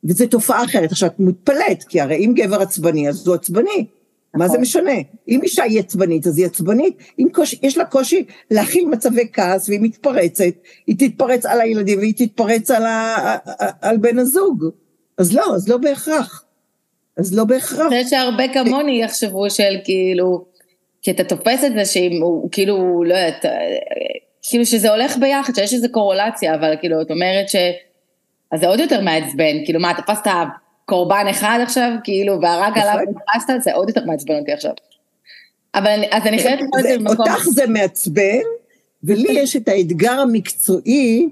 [0.03, 0.91] וזו תופעה אחרת.
[0.91, 3.85] עכשיו, את מתפלאת, כי הרי אם גבר עצבני, אז הוא עצבני.
[4.35, 4.61] מה זה נכון.
[4.61, 4.91] משנה?
[5.27, 6.97] אם אישה היא עצבנית, אז היא עצבנית.
[7.19, 10.53] אם קוש, יש לה קושי להכיל מצבי כעס, והיא מתפרצת,
[10.87, 13.37] היא תתפרץ על הילדים והיא תתפרץ על, ה,
[13.81, 14.65] על בן הזוג.
[15.17, 16.43] אז לא, אז לא בהכרח.
[17.17, 17.79] אז לא בהכרח.
[17.79, 20.45] אני חושבת שהרבה כמוני יחשבו של כאילו,
[21.01, 23.45] כי אתה תופס את זה שהוא כאילו, לא יודעת,
[24.49, 27.55] כאילו שזה הולך ביחד, שיש איזו קורולציה, אבל כאילו, את אומרת ש...
[28.51, 30.31] אז זה עוד יותר מעצבן, כאילו מה, תפסת
[30.85, 34.71] קורבן אחד עכשיו, כאילו, והרג עליו ותפסת, זה עוד יותר מעצבן אותי עכשיו.
[35.75, 37.15] אבל אז אני חייבת לראות את זה במקום...
[37.19, 38.41] אותך זה מעצבן,
[39.03, 41.29] ולי יש את האתגר המקצועי,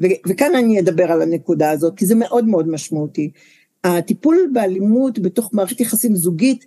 [0.00, 3.30] וכאן אני אדבר על הנקודה הזאת, כי זה מאוד מאוד משמעותי.
[3.84, 6.66] הטיפול באלימות בתוך מערכת יחסים זוגית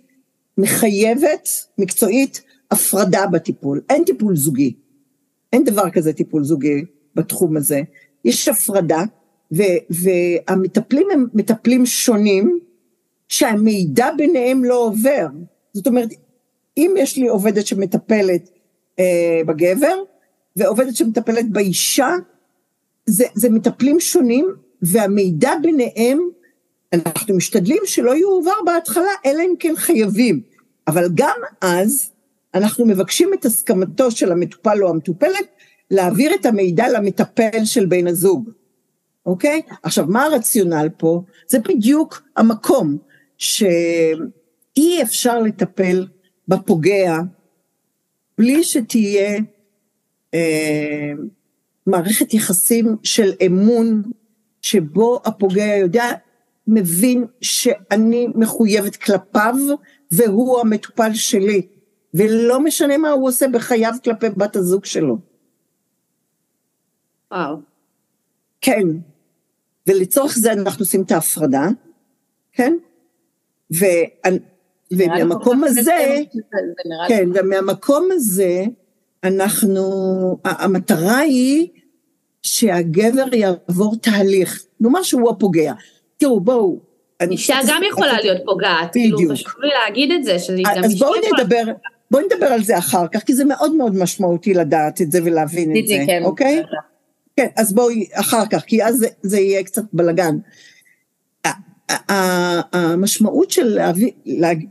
[0.58, 1.48] מחייבת,
[1.78, 3.80] מקצועית, הפרדה בטיפול.
[3.90, 4.74] אין טיפול זוגי.
[5.52, 7.80] אין דבר כזה טיפול זוגי בתחום הזה.
[8.24, 9.02] יש הפרדה,
[9.56, 12.58] ו, והמטפלים הם מטפלים שונים,
[13.28, 15.26] שהמידע ביניהם לא עובר.
[15.72, 16.08] זאת אומרת,
[16.76, 18.50] אם יש לי עובדת שמטפלת
[18.98, 20.02] אה, בגבר,
[20.56, 22.10] ועובדת שמטפלת באישה,
[23.06, 24.46] זה, זה מטפלים שונים,
[24.82, 26.20] והמידע ביניהם,
[26.92, 30.40] אנחנו משתדלים שלא יועבר בהתחלה, אלא אם כן חייבים.
[30.86, 32.10] אבל גם אז,
[32.54, 35.46] אנחנו מבקשים את הסכמתו של המטופל או המטופלת,
[35.90, 38.50] להעביר את המידע למטפל של בן הזוג.
[39.26, 39.62] אוקיי?
[39.82, 41.22] עכשיו, מה הרציונל פה?
[41.48, 42.98] זה בדיוק המקום
[43.38, 46.06] שאי אפשר לטפל
[46.48, 47.18] בפוגע
[48.38, 49.38] בלי שתהיה
[50.34, 51.12] אה,
[51.86, 54.02] מערכת יחסים של אמון,
[54.62, 56.12] שבו הפוגע יודע,
[56.66, 59.54] מבין שאני מחויבת כלפיו
[60.10, 61.66] והוא המטופל שלי,
[62.14, 65.18] ולא משנה מה הוא עושה בחייו כלפי בת הזוג שלו.
[67.32, 67.56] וואו.
[68.60, 68.82] כן,
[69.86, 71.68] ולצורך זה אנחנו עושים את ההפרדה,
[72.52, 72.76] כן?
[73.74, 73.84] ו...
[74.90, 76.16] ומהמקום הזה,
[77.08, 78.64] כן, ומהמקום הזה,
[79.24, 79.82] אנחנו,
[80.44, 81.68] המטרה היא
[82.42, 85.72] שהגבר יעבור תהליך, נאמר שהוא הפוגע.
[86.16, 86.78] תראו, בואו.
[87.30, 91.12] אישה גם יכולה להיות פוגעת, כאילו, חשוב לי להגיד את זה, שזה גם אז בואו
[91.34, 91.62] נדבר,
[92.10, 95.76] בואי נדבר על זה אחר כך, כי זה מאוד מאוד משמעותי לדעת את זה ולהבין
[95.76, 96.62] את זה, כן, אוקיי?
[97.36, 100.36] כן, אז בואי אחר כך, כי אז זה, זה יהיה קצת בלאגן.
[102.72, 104.10] המשמעות של להביא,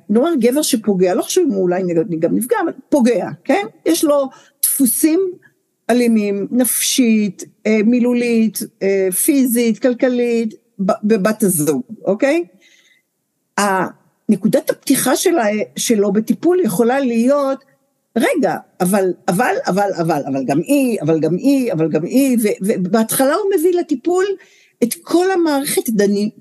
[0.09, 1.81] נאמר גבר שפוגע, לא חשוב אם הוא אולי
[2.19, 3.65] גם נפגע, אבל פוגע, כן?
[3.85, 4.29] יש לו
[4.63, 5.19] דפוסים
[5.89, 12.43] אלימים, נפשית, אה, מילולית, אה, פיזית, כלכלית, בבת הזוג, אוקיי?
[14.29, 15.45] נקודת הפתיחה שלה,
[15.75, 17.63] שלו בטיפול יכולה להיות,
[18.17, 23.33] רגע, אבל, אבל, אבל, אבל, אבל גם היא, אבל גם היא, אבל גם היא, ובהתחלה
[23.33, 24.25] הוא מביא לטיפול
[24.83, 25.81] את כל המערכת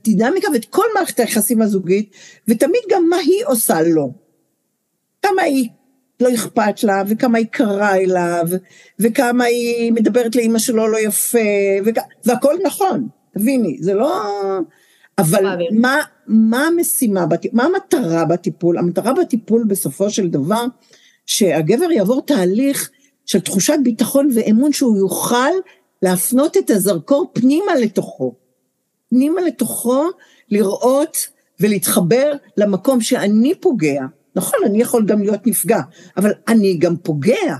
[0.03, 2.11] דינמיקה ואת כל מערכת היחסים הזוגית,
[2.49, 4.13] ותמיד גם מה היא עושה לו.
[5.23, 5.69] כמה היא
[6.21, 8.45] לא אכפת לה, וכמה היא קרה אליו,
[8.99, 11.39] וכמה היא מדברת לאימא שלו לא יפה,
[11.85, 11.99] וכ...
[12.25, 13.09] והכל נכון,
[13.39, 14.23] תביני, זה לא...
[15.19, 18.79] אבל מה, מה המשימה, מה המטרה בטיפול?
[18.79, 20.65] המטרה בטיפול בסופו של דבר,
[21.27, 22.91] שהגבר יעבור תהליך
[23.27, 25.51] של תחושת ביטחון ואמון שהוא יוכל
[26.03, 28.35] להפנות את הזרקור פנימה לתוכו.
[29.11, 30.05] פנימה לתוכו,
[30.51, 31.17] לראות
[31.61, 34.03] ולהתחבר למקום שאני פוגע.
[34.37, 35.81] נכון, אני יכול גם להיות נפגע,
[36.17, 37.57] אבל אני גם פוגע.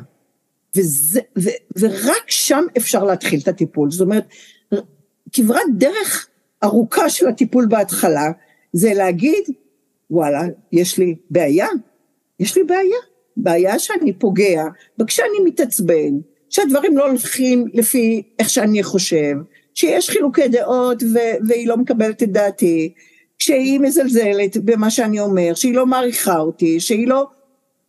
[0.77, 1.49] וזה, ו,
[1.79, 3.91] ורק שם אפשר להתחיל את הטיפול.
[3.91, 4.25] זאת אומרת,
[5.35, 6.29] כברת דרך
[6.65, 8.31] ארוכה של הטיפול בהתחלה,
[8.73, 9.45] זה להגיד,
[10.11, 11.69] וואלה, יש לי בעיה,
[12.41, 12.97] יש לי בעיה,
[13.37, 14.65] בעיה שאני פוגע,
[15.01, 16.19] וכשאני מתעצבן,
[16.51, 19.35] שהדברים לא הולכים לפי איך שאני חושב,
[19.75, 22.93] שיש חילוקי דעות ו- והיא לא מקבלת את דעתי,
[23.39, 27.27] שהיא מזלזלת במה שאני אומר, שהיא לא מעריכה אותי, שהיא לא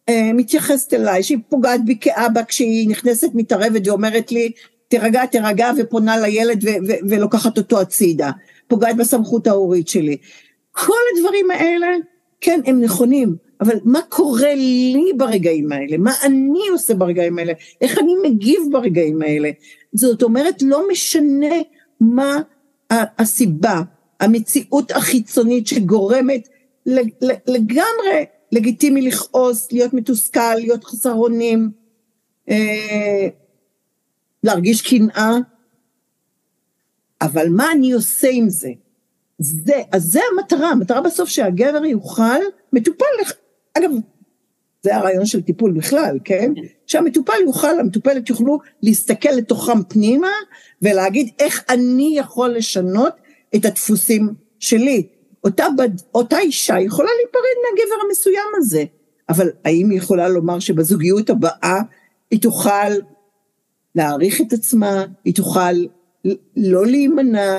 [0.10, 4.52] אה, מתייחסת אליי, שהיא פוגעת בי כאבא כשהיא נכנסת מתערבת ואומרת לי,
[4.88, 8.32] תירגע, תירגע, ופונה לילד ו- ו- ולוקחת אותו הצידה.
[8.68, 10.18] פוגעת בסמכות ההורית שלי.
[10.72, 11.88] כל הדברים האלה,
[12.42, 15.98] כן, הם נכונים, אבל מה קורה לי ברגעים האלה?
[15.98, 17.54] מה אני עושה ברגעים האלה?
[17.82, 19.50] איך אני מגיב ברגעים האלה?
[19.94, 21.56] זאת אומרת, לא משנה
[22.00, 22.42] מה
[22.92, 23.82] הסיבה,
[24.20, 26.48] המציאות החיצונית שגורמת
[27.48, 31.70] לגמרי לגיטימי לכעוס, להיות מתוסכל, להיות חסר אונים,
[32.50, 33.28] אה,
[34.46, 35.38] להרגיש קנאה,
[37.22, 38.70] אבל מה אני עושה עם זה?
[39.40, 42.42] זה, אז זה המטרה, המטרה בסוף שהגבר יוכל,
[42.74, 43.06] מטופל,
[43.78, 43.90] אגב,
[44.84, 46.54] זה הרעיון של טיפול בכלל, כן?
[46.56, 46.62] כן?
[46.86, 50.32] שהמטופל יוכל, המטופלת יוכלו להסתכל לתוכם פנימה
[50.82, 53.14] ולהגיד איך אני יכול לשנות
[53.56, 55.08] את הדפוסים שלי.
[55.44, 55.90] אותה, בד...
[56.16, 58.84] אותה אישה יכולה להיפרד מהגבר המסוים הזה,
[59.30, 61.82] אבל האם היא יכולה לומר שבזוגיות הבאה
[62.32, 62.92] היא תוכל
[63.96, 65.74] להעריך את עצמה, היא תוכל
[66.56, 67.58] לא להימנע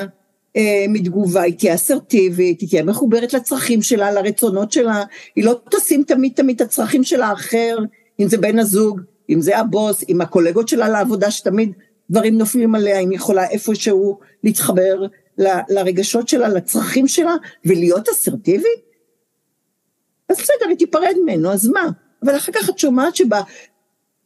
[0.57, 5.05] אה, מתגובה, היא תהיה אסרטיבית, היא תהיה מחוברת לצרכים שלה, לרצונות שלה,
[5.37, 7.79] היא לא תשים תמיד תמיד את הצרכים של האחר,
[8.21, 11.73] אם זה בן הזוג, אם זה הבוס, עם הקולגות שלה לעבודה שתמיד
[12.11, 15.07] דברים נופלים עליה, אם היא יכולה איפשהו להתחבר
[15.39, 17.35] ל, לרגשות שלה, לצרכים שלה,
[17.65, 18.87] ולהיות אסרטיבית?
[20.29, 21.89] אז בסדר, היא תיפרד ממנו, אז מה?
[22.23, 23.43] אבל אחר כך את שומעת שבה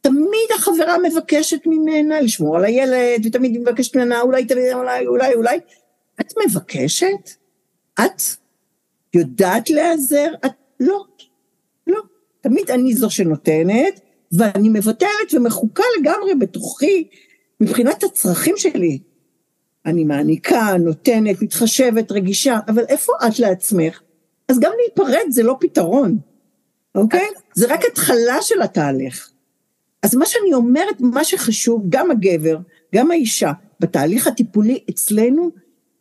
[0.01, 5.59] תמיד החברה מבקשת ממנה לשמור על הילד, ותמיד היא מבקשת ממנה, אולי, אולי, אולי, אולי.
[6.21, 7.29] את מבקשת?
[7.99, 8.21] את
[9.13, 10.27] יודעת להיעזר?
[10.45, 11.05] את לא,
[11.87, 12.01] לא.
[12.41, 13.99] תמיד אני זו שנותנת,
[14.31, 17.07] ואני מבטלת ומחוקה לגמרי בתוכי,
[17.59, 18.99] מבחינת הצרכים שלי.
[19.85, 24.01] אני מעניקה, נותנת, מתחשבת, רגישה, אבל איפה את לעצמך?
[24.47, 26.17] אז גם להיפרד זה לא פתרון,
[26.95, 27.27] אוקיי?
[27.55, 29.30] זה רק התחלה של התהליך.
[30.03, 32.57] אז מה שאני אומרת, מה שחשוב, גם הגבר,
[32.95, 35.49] גם האישה, בתהליך הטיפולי אצלנו,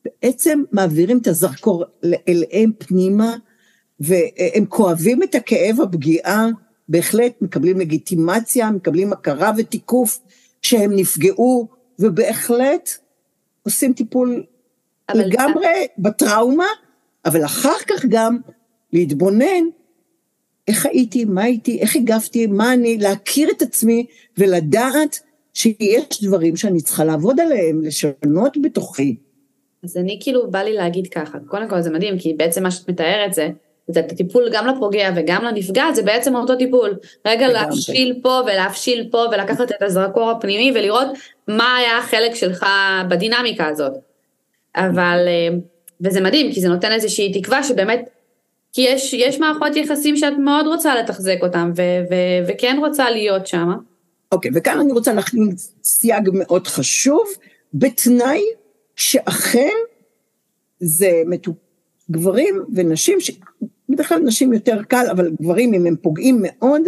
[0.04, 1.84] בעצם מעבירים את הזרקור
[2.28, 3.36] אליהם פנימה,
[4.00, 6.48] והם כואבים את הכאב הפגיעה,
[6.88, 10.18] בהחלט מקבלים לגיטימציה, מקבלים הכרה ותיקוף
[10.62, 12.90] שהם נפגעו, ובהחלט
[13.62, 14.44] עושים טיפול
[15.14, 16.66] לגמרי בטראומה,
[17.24, 18.38] אבל אחר כך גם
[18.92, 19.64] להתבונן
[20.68, 24.06] איך הייתי, מה הייתי, איך הגבתי, מה אני, להכיר את עצמי
[24.38, 25.18] ולדעת
[25.54, 29.16] שיש דברים שאני צריכה לעבוד עליהם, לשנות בתוכי.
[29.84, 32.90] אז אני כאילו, בא לי להגיד ככה, קודם כל זה מדהים, כי בעצם מה שאת
[32.90, 33.48] מתארת זה,
[33.88, 36.94] זה טיפול גם לפוגע וגם לנפגע, זה בעצם אותו טיפול.
[37.26, 41.08] רגע להפשיל פה ולהפשיל פה ולקחת את הזרקור הפנימי ולראות
[41.48, 42.66] מה היה החלק שלך
[43.08, 43.92] בדינמיקה הזאת.
[44.76, 45.48] אבל, אה,
[46.00, 48.08] וזה מדהים, כי זה נותן איזושהי תקווה שבאמת
[48.72, 52.14] כי יש, יש מערכות יחסים שאת מאוד רוצה לתחזק אותם, ו, ו,
[52.48, 53.70] וכן רוצה להיות שם.
[54.32, 57.28] אוקיי, okay, וכאן אני רוצה להכניס סייג מאוד חשוב,
[57.74, 58.42] בתנאי
[58.96, 59.76] שאכן
[60.80, 61.56] זה מטופ...
[62.10, 63.30] גברים ונשים, ש...
[63.88, 66.82] בדרך כלל נשים יותר קל, אבל גברים אם הם פוגעים מאוד,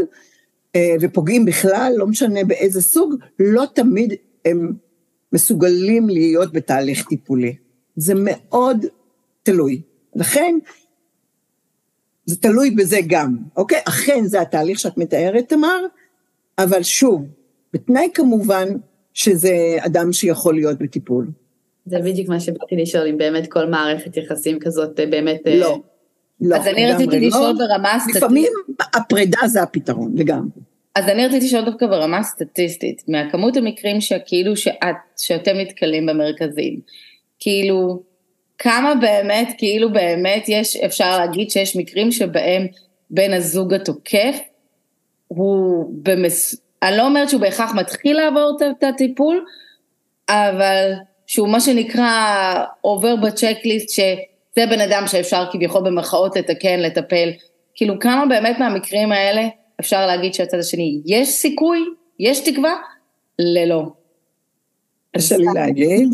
[0.76, 4.14] אה, ופוגעים בכלל, לא משנה באיזה סוג, לא תמיד
[4.44, 4.72] הם
[5.32, 7.56] מסוגלים להיות בתהליך טיפולי.
[7.96, 8.86] זה מאוד
[9.42, 9.82] תלוי.
[10.16, 10.58] לכן,
[12.26, 13.80] זה תלוי בזה גם, אוקיי?
[13.88, 15.86] אכן זה התהליך שאת מתארת, תמר,
[16.58, 17.26] אבל שוב,
[17.72, 18.68] בתנאי כמובן
[19.14, 21.30] שזה אדם שיכול להיות בטיפול.
[21.86, 25.46] זה בדיוק מה שבאתי לשאול, אם באמת כל מערכת יחסים כזאת אה, באמת...
[25.46, 25.80] אה, לא,
[26.40, 26.56] לא.
[26.56, 27.26] אז אני רציתי לא.
[27.26, 28.22] לשאול ברמה הסטטיסטית.
[28.22, 28.52] לפעמים
[28.94, 30.50] הפרידה זה הפתרון, לגמרי.
[30.94, 36.80] אז אני רציתי לשאול דווקא ברמה סטטיסטית, מהכמות המקרים שכאילו שאת, שאתם נתקלים במרכזים,
[37.38, 38.02] כאילו,
[38.58, 42.66] כמה באמת, כאילו באמת יש, אפשר להגיד שיש מקרים שבהם
[43.10, 44.38] בן הזוג התוקף
[45.28, 46.56] הוא במס...
[46.82, 49.44] אני לא אומרת שהוא בהכרח מתחיל לעבור את הטיפול,
[50.28, 50.92] אבל
[51.26, 57.30] שהוא מה שנקרא עובר בצ'קליסט שזה בן אדם שאפשר כביכול במרכאות לתקן, לטפל.
[57.74, 59.48] כאילו כמה באמת מהמקרים האלה
[59.80, 61.84] אפשר להגיד שהצד השני יש סיכוי,
[62.18, 62.74] יש תקווה?
[63.38, 63.82] ללא.
[65.16, 66.08] קשה לי להגיד.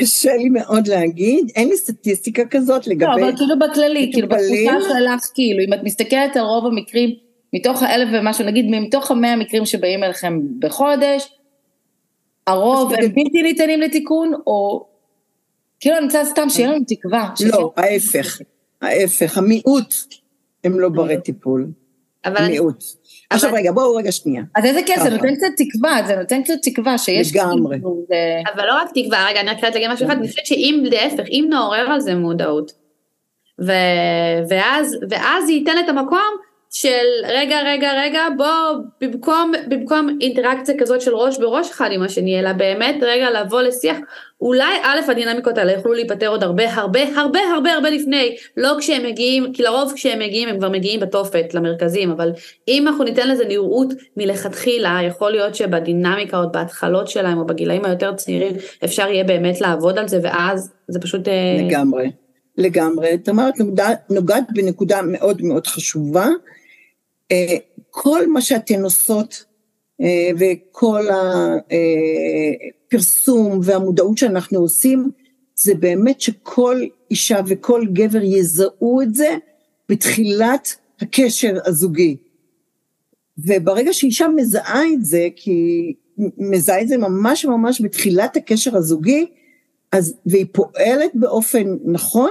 [0.00, 3.04] קשה לי מאוד להגיד, אין לי סטטיסטיקה כזאת לגבי...
[3.04, 7.10] לא, אבל כאילו בכללי, כאילו בתקופה שלך, כאילו, אם את מסתכלת על רוב המקרים,
[7.52, 11.28] מתוך האלף ומשהו, נגיד מתוך המאה מקרים שבאים אליכם בחודש,
[12.46, 14.86] הרוב הם בלתי ניתנים לתיקון, או
[15.80, 17.30] כאילו אני רוצה סתם שיהיה לנו תקווה.
[17.46, 18.38] לא, ההפך,
[18.82, 19.94] ההפך, המיעוט
[20.64, 21.66] הם לא ברי טיפול.
[22.24, 22.84] אבל מיעוט.
[23.30, 24.42] עכשיו רגע, בואו רגע שנייה.
[24.54, 27.36] אז איזה כיף, זה נותן קצת תקווה, זה נותן קצת תקווה שיש...
[27.36, 27.78] לגמרי.
[28.54, 31.24] אבל לא רק תקווה, רגע, אני רק חייבת להגיד משהו אחד, אני חושבת שאם להפך,
[31.30, 32.72] אם נעורר על זה מודעות,
[34.48, 36.36] ואז, ואז זה ייתן את המקום
[36.70, 42.40] של רגע, רגע, רגע, בוא, במקום, במקום אינטראקציה כזאת של ראש בראש אחד עם השני,
[42.40, 43.96] אלא באמת רגע לבוא לשיח,
[44.40, 49.06] אולי א', הדינמיקות האלה יוכלו להיפטר עוד הרבה, הרבה, הרבה, הרבה, הרבה לפני, לא כשהם
[49.06, 52.32] מגיעים, כי לרוב כשהם מגיעים, הם כבר מגיעים בתופת למרכזים, אבל
[52.68, 58.14] אם אנחנו ניתן לזה נראות מלכתחילה, יכול להיות שבדינמיקה עוד בהתחלות שלהם, או בגילאים היותר
[58.14, 58.52] צעירים,
[58.84, 61.28] אפשר יהיה באמת לעבוד על זה, ואז זה פשוט...
[61.28, 62.10] אה, לגמרי.
[62.58, 63.18] לגמרי.
[63.18, 66.28] תמר, את נוגעת בנקודה מאוד מאוד חשובה.
[67.32, 67.56] אה,
[67.90, 69.44] כל מה שאתן עושות
[70.38, 71.06] וכל
[72.86, 75.10] הפרסום והמודעות שאנחנו עושים,
[75.54, 79.36] זה באמת שכל אישה וכל גבר יזהו את זה
[79.88, 82.16] בתחילת הקשר הזוגי.
[83.38, 85.92] וברגע שאישה מזהה את זה, כי
[86.38, 89.26] מזהה את זה ממש ממש בתחילת הקשר הזוגי,
[89.92, 92.30] אז, והיא פועלת באופן נכון,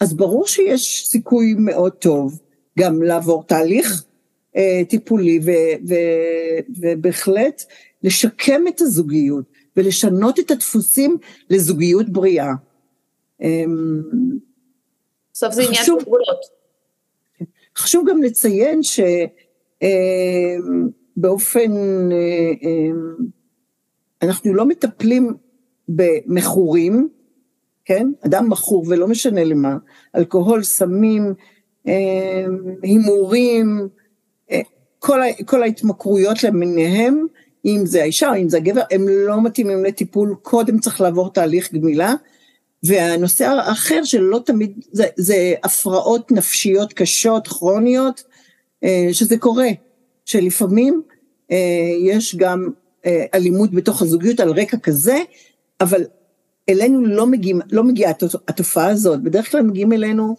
[0.00, 2.38] אז ברור שיש סיכוי מאוד טוב
[2.78, 4.13] גם לעבור תהליך אה,
[4.88, 5.50] טיפולי ו,
[5.88, 5.94] ו,
[6.80, 7.62] ובהחלט
[8.02, 9.44] לשקם את הזוגיות
[9.76, 11.16] ולשנות את הדפוסים
[11.50, 12.52] לזוגיות בריאה.
[13.40, 14.02] אמ,
[15.32, 16.64] בסוף זה עניין של גבולות.
[17.76, 18.80] חשוב גם לציין
[21.16, 21.72] שבאופן,
[22.12, 23.14] אה, אמ,
[24.22, 25.34] אנחנו לא מטפלים
[25.88, 27.08] במכורים,
[27.84, 28.08] כן?
[28.26, 29.76] אדם מכור ולא משנה למה,
[30.16, 31.34] אלכוהול, סמים,
[31.88, 32.44] אה,
[32.82, 33.88] הימורים,
[35.04, 37.26] אה, כל, כל ההתמכרויות למיניהם,
[37.64, 41.74] אם זה האישה או אם זה הגבר, הם לא מתאימים לטיפול, קודם צריך לעבור תהליך
[41.74, 42.14] גמילה.
[42.82, 48.24] והנושא האחר שלא תמיד, זה, זה הפרעות נפשיות קשות, כרוניות,
[48.84, 49.68] אה, שזה קורה,
[50.24, 51.02] שלפעמים
[52.00, 52.68] יש גם
[53.34, 55.18] אלימות בתוך הזוגיות על רקע כזה,
[55.80, 56.04] אבל
[56.68, 58.12] אלינו לא, מגיעים, לא מגיעה
[58.48, 60.36] התופעה הזאת, בדרך כלל מגיעים אלינו,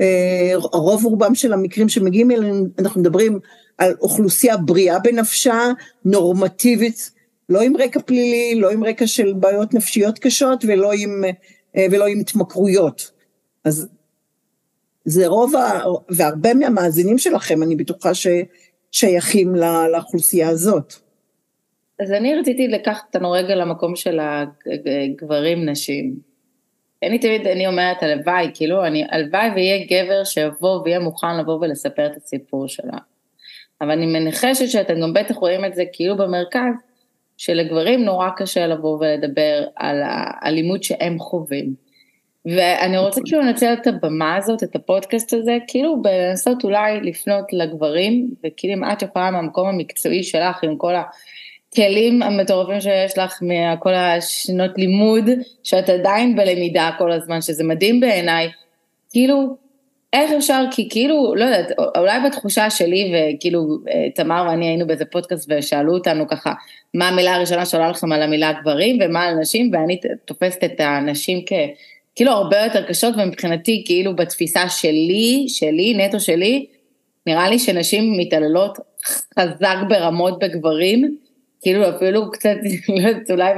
[0.00, 3.38] אה, רוב רובם של המקרים שמגיעים אלינו, אנחנו מדברים
[3.80, 5.58] על אוכלוסייה בריאה בנפשה,
[6.04, 7.10] נורמטיבית,
[7.48, 11.24] לא עם רקע פלילי, לא עם רקע של בעיות נפשיות קשות ולא עם,
[11.76, 13.10] אה, ולא עם התמכרויות.
[13.64, 13.88] אז
[15.04, 19.54] זה רוב, ה, והרבה מהמאזינים שלכם, אני בטוחה ששייכים
[19.92, 20.94] לאוכלוסייה הזאת.
[22.00, 26.14] אז אני רציתי לקחת אותנו רגע למקום של הגברים נשים.
[27.02, 32.06] אני תמיד, אני אומרת הלוואי, כאילו, אני, הלוואי ויהיה גבר שיבוא ויהיה מוכן לבוא ולספר
[32.06, 32.98] את הסיפור שלה.
[33.80, 36.74] אבל אני מנחשת שאתם גם בטח רואים את זה כאילו במרכז,
[37.36, 41.74] שלגברים נורא קשה לבוא ולדבר על האלימות שהם חווים.
[42.46, 48.30] ואני רוצה כאילו לנצל את הבמה הזאת, את הפודקאסט הזה, כאילו לנסות אולי לפנות לגברים,
[48.44, 50.94] וכאילו אם את יכולה מהמקום המקצועי שלך, עם כל.
[51.72, 55.24] הכלים המטורפים שיש לך מכל השנות לימוד,
[55.62, 58.50] שאת עדיין בלמידה כל הזמן, שזה מדהים בעיניי,
[59.10, 59.56] כאילו,
[60.12, 61.66] איך אפשר, כי כאילו, לא יודעת,
[61.98, 66.52] אולי בתחושה שלי, וכאילו, אה, תמר ואני היינו באיזה פודקאסט ושאלו אותנו ככה,
[66.94, 71.42] מה המילה הראשונה שעולה לכם על המילה גברים ומה על נשים, ואני תופסת את הנשים
[71.46, 71.52] כ...
[72.14, 76.66] כאילו הרבה יותר קשות, ומבחינתי, כאילו בתפיסה שלי, שלי, נטו שלי,
[77.26, 78.78] נראה לי שנשים מתעללות
[79.38, 81.16] חזק ברמות בגברים,
[81.62, 82.56] כאילו אפילו קצת,
[83.30, 83.52] אולי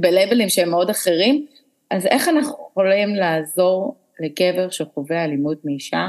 [0.00, 1.46] בלבלים שהם מאוד אחרים,
[1.90, 6.08] אז איך אנחנו יכולים לעזור לגבר שחווה אלימות מאישה,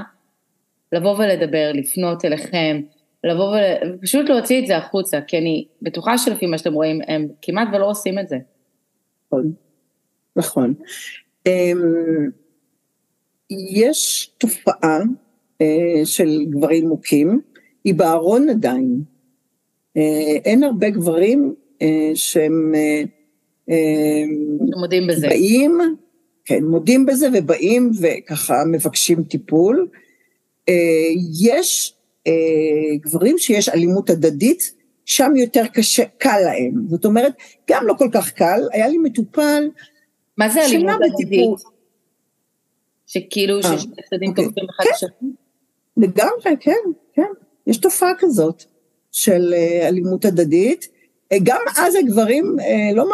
[0.91, 2.81] לבוא ולדבר, לפנות אליכם,
[3.23, 3.57] לבוא
[3.95, 7.89] ופשוט להוציא את זה החוצה, כי אני בטוחה שלפי מה שאתם רואים, הם כמעט ולא
[7.89, 8.37] עושים את זה.
[9.27, 9.53] נכון,
[10.35, 10.73] נכון.
[11.45, 12.29] אמ,
[13.49, 14.99] יש תופעה
[15.61, 17.41] אה, של גברים מוכים,
[17.83, 19.03] היא בארון עדיין.
[19.97, 22.73] אה, אין הרבה גברים אה, שהם
[24.79, 25.27] מודים בזה.
[25.27, 25.77] באים,
[26.51, 29.87] כן, מודים בזה ובאים וככה מבקשים טיפול.
[31.41, 31.93] יש
[32.95, 34.73] גברים שיש אלימות הדדית,
[35.05, 36.73] שם יותר קשה, קל להם.
[36.89, 37.33] זאת אומרת,
[37.69, 39.69] גם לא כל כך קל, היה לי מטופל,
[40.37, 41.49] מה זה אלימות הדדית?
[43.07, 44.45] שכאילו ששני צדדים אוקיי.
[44.45, 44.93] תוקפים אחד את כן.
[44.93, 45.29] השני?
[45.97, 47.31] לגמרי, כן, כן,
[47.67, 48.63] יש תופעה כזאת.
[49.11, 50.87] של אה, אלימות הדדית.
[51.31, 53.05] אה, גם אז הגברים אה, לא,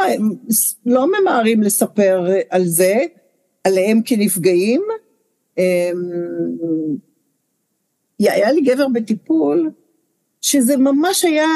[0.86, 2.96] לא ממהרים לספר על זה,
[3.68, 4.82] עליהם כנפגעים.
[8.20, 9.72] היה לי גבר בטיפול,
[10.42, 11.48] שזה ממש היה,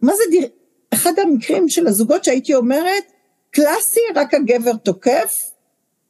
[0.00, 0.48] מה זה, דיר,
[0.94, 3.04] אחד המקרים של הזוגות שהייתי אומרת,
[3.50, 5.50] קלאסי, רק הגבר תוקף,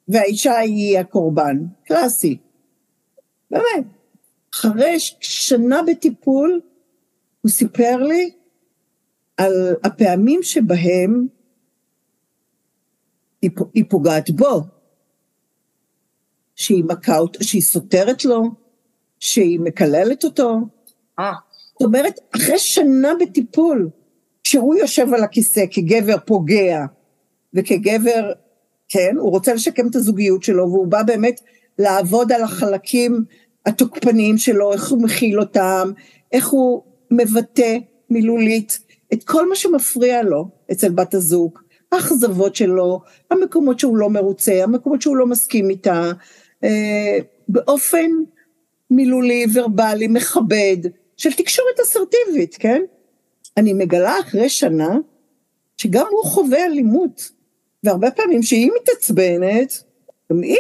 [0.08, 2.38] והאישה היא הקורבן, קלאסי.
[3.50, 3.84] באמת.
[4.54, 6.60] אחרי שנה בטיפול,
[7.40, 8.30] הוא סיפר לי
[9.36, 11.26] על הפעמים שבהם
[13.74, 14.60] היא פוגעת בו,
[16.56, 18.42] שהיא מכה אותו, שהיא סותרת לו,
[19.20, 20.58] שהיא מקללת אותו,
[21.18, 21.32] אה.
[21.72, 23.88] זאת אומרת, אחרי שנה בטיפול,
[24.44, 26.84] כשהוא יושב על הכיסא כגבר פוגע,
[27.54, 28.32] וכגבר,
[28.88, 31.40] כן, הוא רוצה לשקם את הזוגיות שלו, והוא בא באמת
[31.78, 33.24] לעבוד על החלקים
[33.66, 35.90] התוקפניים שלו, איך הוא מכיל אותם,
[36.32, 37.78] איך הוא מבטא
[38.10, 38.78] מילולית
[39.12, 41.58] את כל מה שמפריע לו אצל בת הזוג,
[41.92, 43.00] האכזבות שלו,
[43.30, 46.12] המקומות שהוא לא מרוצה, המקומות שהוא לא מסכים איתה,
[47.48, 48.10] באופן
[48.90, 50.76] מילולי, ורבלי, מכבד,
[51.16, 52.82] של תקשורת אסרטיבית, כן?
[53.56, 54.98] אני מגלה אחרי שנה
[55.76, 57.30] שגם הוא חווה אלימות,
[57.84, 59.82] והרבה פעמים שהיא מתעצבנת,
[60.32, 60.56] גם היא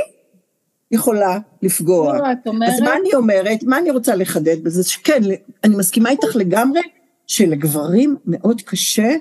[0.90, 2.18] יכולה לפגוע.
[2.18, 2.70] לא, את אומרת...
[2.74, 5.22] אז מה אני אומרת, מה אני רוצה לחדד בזה, שכן,
[5.64, 6.80] אני מסכימה איתך לגמרי,
[7.26, 9.16] שלגברים מאוד קשה אה,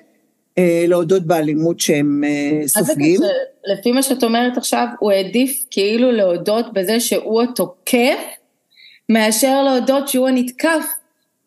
[0.88, 3.24] להודות באלימות שהם אה, סופגים.
[3.24, 3.30] אז
[3.66, 8.20] לפי מה שאת אומרת עכשיו, הוא העדיף כאילו להודות בזה שהוא התוקף,
[9.10, 10.86] מאשר להודות שהוא הנתקף.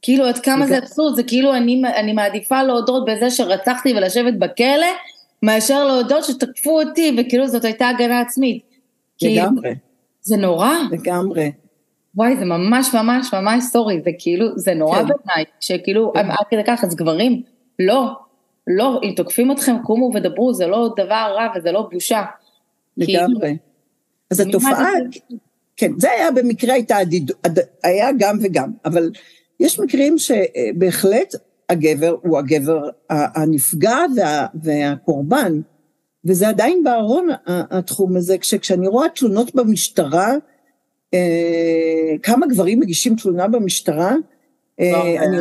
[0.03, 4.87] כאילו עד כמה זה אבסורד, זה כאילו אני, אני מעדיפה להודות בזה שרצחתי ולשבת בכלא,
[5.43, 8.63] מאשר להודות שתקפו אותי, וכאילו זאת הייתה הגנה עצמית.
[9.23, 9.75] לגמרי.
[10.21, 10.73] זה נורא.
[10.93, 11.53] לגמרי.
[12.15, 15.07] וואי, זה ממש ממש ממש סורי, זה כאילו, זה נורא כן.
[15.07, 17.43] בעיניי, שכאילו, עד כדי כך, אז גברים,
[17.79, 18.11] לא,
[18.67, 22.23] לא, אם תוקפים אתכם, קומו ודברו, זה לא דבר רע וזה לא בושה.
[22.97, 23.57] לגמרי.
[24.31, 24.91] אז התופעה,
[25.77, 26.97] כן, זה היה במקרה הייתה,
[27.83, 29.11] היה גם וגם, אבל
[29.61, 31.35] יש מקרים שבהחלט
[31.69, 35.61] הגבר הוא הגבר הנפגע וה, והקורבן,
[36.25, 40.35] וזה עדיין בארון התחום הזה, כשאני רואה תלונות במשטרה,
[41.15, 44.15] אה, כמה גברים מגישים תלונה במשטרה,
[44.81, 45.37] אני,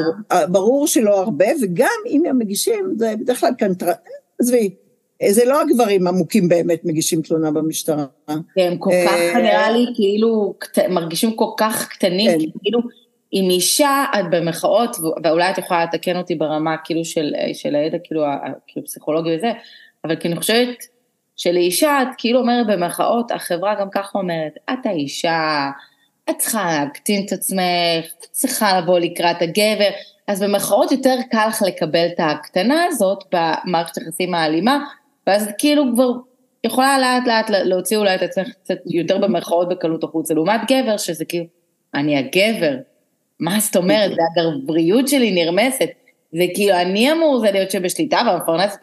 [0.48, 3.92] ברור שלא הרבה, וגם אם הם מגישים, זה בדרך כלל קנטר...
[4.42, 4.70] עזבי,
[5.30, 8.06] זה לא הגברים המוכים באמת מגישים תלונה במשטרה.
[8.28, 10.54] הם כל כך, אה, נראה לי, כאילו,
[10.90, 12.60] מרגישים כל כך קטנים, כן.
[12.62, 12.80] כאילו,
[13.32, 18.24] עם אישה, את במחאות, ואולי את יכולה לתקן אותי ברמה כאילו של, של הידע, כאילו,
[18.68, 19.52] כאילו פסיכולוגי וזה,
[20.06, 20.78] אבל כי אני חושבת
[21.36, 25.70] שלאישה את כאילו אומרת במחאות, החברה גם ככה אומרת, את האישה,
[26.30, 29.90] את צריכה להקטין את עצמך, את צריכה לבוא לקראת הגבר,
[30.28, 34.86] אז במחאות יותר קל לך לקבל את ההקטנה הזאת במערכת היחסים האלימה,
[35.28, 36.12] ואז כאילו כבר
[36.64, 41.26] יכולה לאט לאט להוציא אולי את עצמך קצת יותר במחאות בקלות החוצה, לעומת גבר שזה
[41.26, 41.46] כאילו,
[41.94, 42.76] אני הגבר,
[43.40, 45.90] מה זאת אומרת, זה הגבריות שלי נרמסת.
[46.32, 48.80] זה כאילו, אני אמור זה להיות שבשליטה והמפרנסת,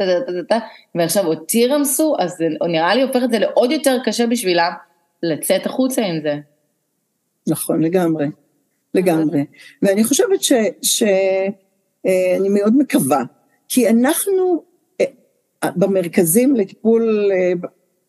[0.95, 4.73] ועכשיו אותי רמסו, אז זה נראה לי הופך את זה לעוד יותר קשה בשבילם
[5.23, 6.39] לצאת החוצה עם זה.
[7.49, 8.27] נכון, לגמרי,
[8.95, 9.45] לגמרי.
[9.83, 11.53] ואני חושבת שאני
[12.07, 13.23] אה, מאוד מקווה,
[13.69, 14.63] כי אנחנו
[15.01, 15.07] אה,
[15.77, 17.53] במרכזים לטיפול אה,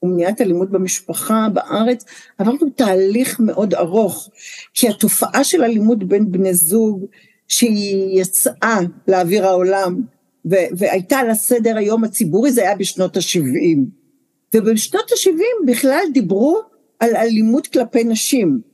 [0.03, 2.05] ומניעת אלימות במשפחה בארץ,
[2.37, 4.29] עברנו תהליך מאוד ארוך,
[4.73, 7.05] כי התופעה של אלימות בין בני זוג,
[7.47, 10.01] שהיא יצאה לאוויר העולם,
[10.45, 13.77] והייתה על הסדר היום הציבורי, זה היה בשנות ה-70.
[14.55, 16.61] ובשנות ה-70 בכלל דיברו
[16.99, 18.72] על אלימות כלפי נשים.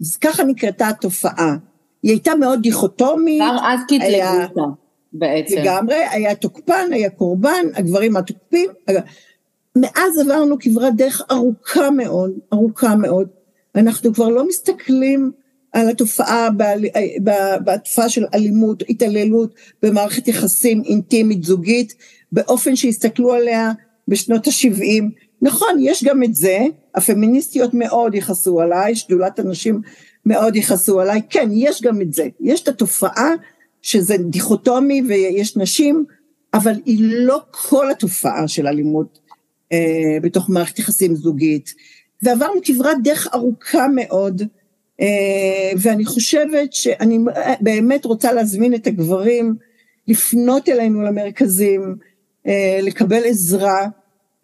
[0.00, 1.56] אז ככה נקראתה התופעה.
[2.02, 3.42] היא הייתה מאוד דיכוטומית.
[3.42, 4.72] כבר אז קטלגו אותה
[5.12, 5.56] בעצם.
[5.58, 8.70] לגמרי, היה תוקפן, היה קורבן, הגברים התוקפים.
[9.76, 13.28] מאז עברנו כברת דרך ארוכה מאוד, ארוכה מאוד.
[13.74, 15.32] אנחנו כבר לא מסתכלים
[15.72, 16.48] על התופעה,
[17.64, 21.94] בתופעה של אלימות, התעללות במערכת יחסים אינטימית זוגית,
[22.32, 23.72] באופן שהסתכלו עליה
[24.08, 25.04] בשנות ה-70.
[25.42, 26.58] נכון, יש גם את זה,
[26.98, 29.80] הפמיניסטיות מאוד יכעסו עליי, שדולת הנשים
[30.26, 32.28] מאוד יכעסו עליי, כן, יש גם את זה.
[32.40, 33.30] יש את התופעה
[33.82, 36.04] שזה דיכוטומי ויש נשים,
[36.54, 39.18] אבל היא לא כל התופעה של אלימות
[39.72, 41.74] אה, בתוך מערכת יחסים זוגית.
[42.22, 44.42] ועברנו כברת דרך ארוכה מאוד,
[45.00, 47.18] אה, ואני חושבת שאני
[47.60, 49.54] באמת רוצה להזמין את הגברים
[50.08, 51.96] לפנות אלינו למרכזים,
[52.46, 53.86] אה, לקבל עזרה,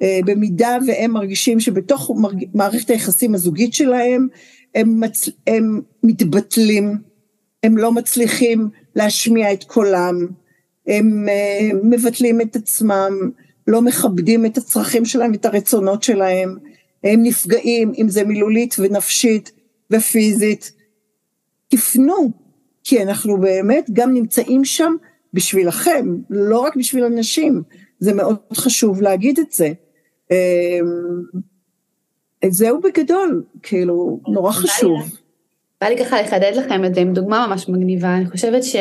[0.02, 2.10] במידה והם מרגישים שבתוך
[2.54, 4.28] מערכת היחסים הזוגית שלהם
[4.74, 5.28] הם, מצ...
[5.46, 6.98] הם מתבטלים,
[7.62, 10.26] הם לא מצליחים להשמיע את קולם,
[10.86, 11.26] הם
[11.82, 13.30] מבטלים את עצמם,
[13.66, 16.56] לא מכבדים את הצרכים שלהם ואת הרצונות שלהם,
[17.04, 19.52] הם נפגעים, אם זה מילולית ונפשית
[19.90, 20.72] ופיזית.
[21.68, 22.30] תפנו,
[22.84, 24.94] כי אנחנו באמת גם נמצאים שם
[25.34, 27.62] בשבילכם, לא רק בשביל אנשים,
[27.98, 29.72] זה מאוד חשוב להגיד את זה.
[30.34, 31.40] אמ,
[32.50, 35.02] זהו בגדול, כאילו, נורא חשוב.
[35.80, 38.76] בא לי ככה לחדד לכם את זה עם דוגמה ממש מגניבה, אני חושבת ש,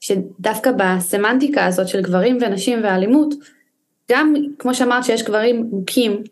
[0.00, 3.34] שדווקא בסמנטיקה הזאת של גברים ונשים ואלימות,
[4.10, 6.22] גם כמו שאמרת שיש גברים מוכים,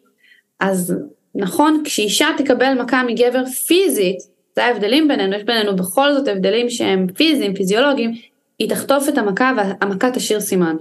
[0.61, 0.95] אז
[1.35, 4.19] נכון, כשאישה תקבל מכה מגבר פיזית,
[4.57, 8.13] זה ההבדלים בינינו, יש בינינו בכל זאת הבדלים שהם פיזיים, פיזיולוגיים,
[8.59, 10.77] היא תחטוף את המכה והמכה תשאיר סימן.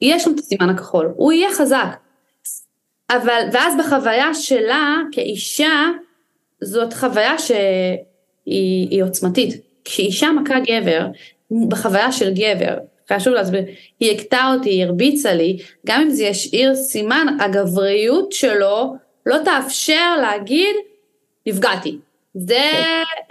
[0.00, 2.01] יש שם את הסימן הכחול, הוא יהיה חזק.
[3.16, 5.88] אבל, ואז בחוויה שלה כאישה,
[6.60, 9.60] זאת חוויה שהיא עוצמתית.
[9.84, 11.06] כשאישה מכה גבר,
[11.68, 12.74] בחוויה של גבר,
[13.12, 13.62] חשוב להסביר,
[14.00, 18.94] היא הכתה אותי, היא הרביצה לי, גם אם זה ישאיר סימן, הגבריות שלו
[19.26, 20.76] לא תאפשר להגיד,
[21.46, 21.98] נפגעתי.
[22.34, 22.70] זה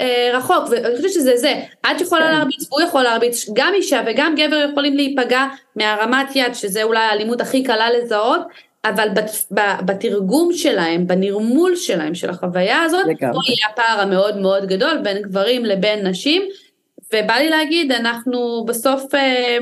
[0.01, 1.61] אה, רחוק, ואני חושבת שזה זה.
[1.91, 2.31] את יכולה כן.
[2.31, 7.41] להרביץ, הוא יכול להרביץ, גם אישה וגם גבר יכולים להיפגע מהרמת יד, שזה אולי האלימות
[7.41, 8.41] הכי קלה לזהות,
[8.85, 9.51] אבל בת,
[9.85, 15.65] בתרגום שלהם, בנרמול שלהם, של החוויה הזאת, פה יהיה הפער המאוד מאוד גדול בין גברים
[15.65, 16.41] לבין נשים,
[17.13, 19.57] ובא לי להגיד, אנחנו בסוף אה,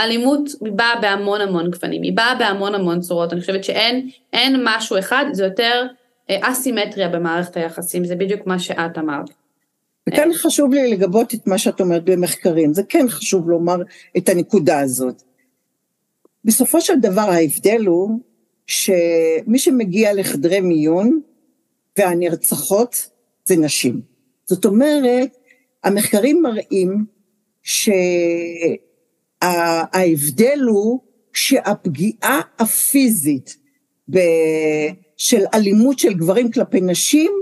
[0.00, 5.24] אלימות באה בהמון המון גוונים, היא באה בהמון המון צורות, אני חושבת שאין משהו אחד,
[5.32, 5.86] זה יותר
[6.30, 9.30] אה, אסימטריה במערכת היחסים, זה בדיוק מה שאת אמרת.
[10.08, 13.76] וכאן חשוב לי לגבות את מה שאת אומרת במחקרים, זה כן חשוב לומר
[14.16, 15.22] את הנקודה הזאת.
[16.44, 18.18] בסופו של דבר ההבדל הוא
[18.66, 21.20] שמי שמגיע לחדרי מיון
[21.98, 23.08] והנרצחות
[23.44, 24.00] זה נשים.
[24.46, 25.36] זאת אומרת,
[25.84, 27.04] המחקרים מראים
[29.42, 31.00] שההבדל הוא
[31.32, 33.56] שהפגיעה הפיזית
[35.16, 37.32] של אלימות של גברים כלפי נשים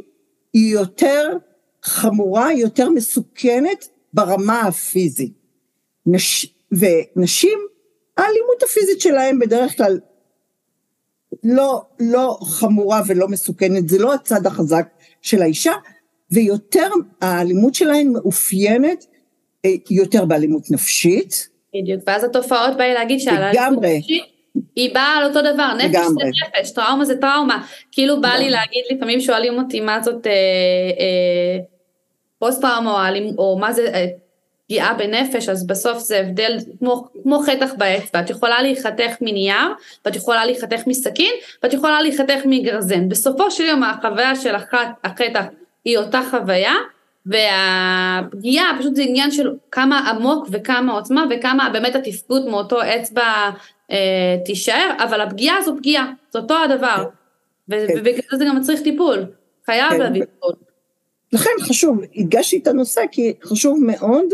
[0.53, 1.37] היא יותר
[1.83, 5.33] חמורה, יותר מסוכנת ברמה הפיזית.
[6.07, 6.55] נש...
[6.73, 7.59] ונשים,
[8.17, 10.01] האלימות הפיזית שלהם בדרך כלל
[11.45, 14.89] לא, לא חמורה ולא מסוכנת, זה לא הצד החזק
[15.23, 15.73] של האישה,
[16.31, 16.89] ויותר
[17.21, 19.07] האלימות שלהן מאופיינת
[19.65, 21.49] אה, יותר באלימות נפשית.
[21.75, 24.33] בדיוק, ואז התופעות באה להגיד שהאלימות נפשית
[24.77, 26.25] היא באה על אותו דבר, נפש לגמרי.
[26.25, 30.33] זה נפש, טראומה זה טראומה, כאילו בא לי להגיד, לפעמים שואלים אותי מה זאת אה,
[30.99, 31.59] אה,
[32.39, 34.07] פוסט טראומה או, או מה זה אה,
[34.73, 39.69] פגיעה בנפש, אז בסוף זה הבדל כמו, כמו חתך באצבע, את יכולה להיחתך מנייר,
[40.05, 43.09] ואת יכולה להיחתך מסכין, ואת יכולה להיחתך מגרזן.
[43.09, 44.55] בסופו של יום החוויה של
[45.05, 45.45] החתך
[45.85, 46.75] היא אותה חוויה,
[47.27, 53.51] והפגיעה פשוט זה עניין של כמה עמוק וכמה עוצמה וכמה באמת התפקוד מאותו אצבע
[53.91, 57.05] אה, תישאר, אבל הפגיעה זו פגיעה, זה אותו הדבר,
[57.71, 57.77] כן.
[57.97, 59.25] ובגלל זה גם מצריך טיפול,
[59.67, 59.99] חייב כן.
[59.99, 60.53] להביא טיפול.
[61.33, 64.27] לכן חשוב, הדגשתי את הנושא כי חשוב מאוד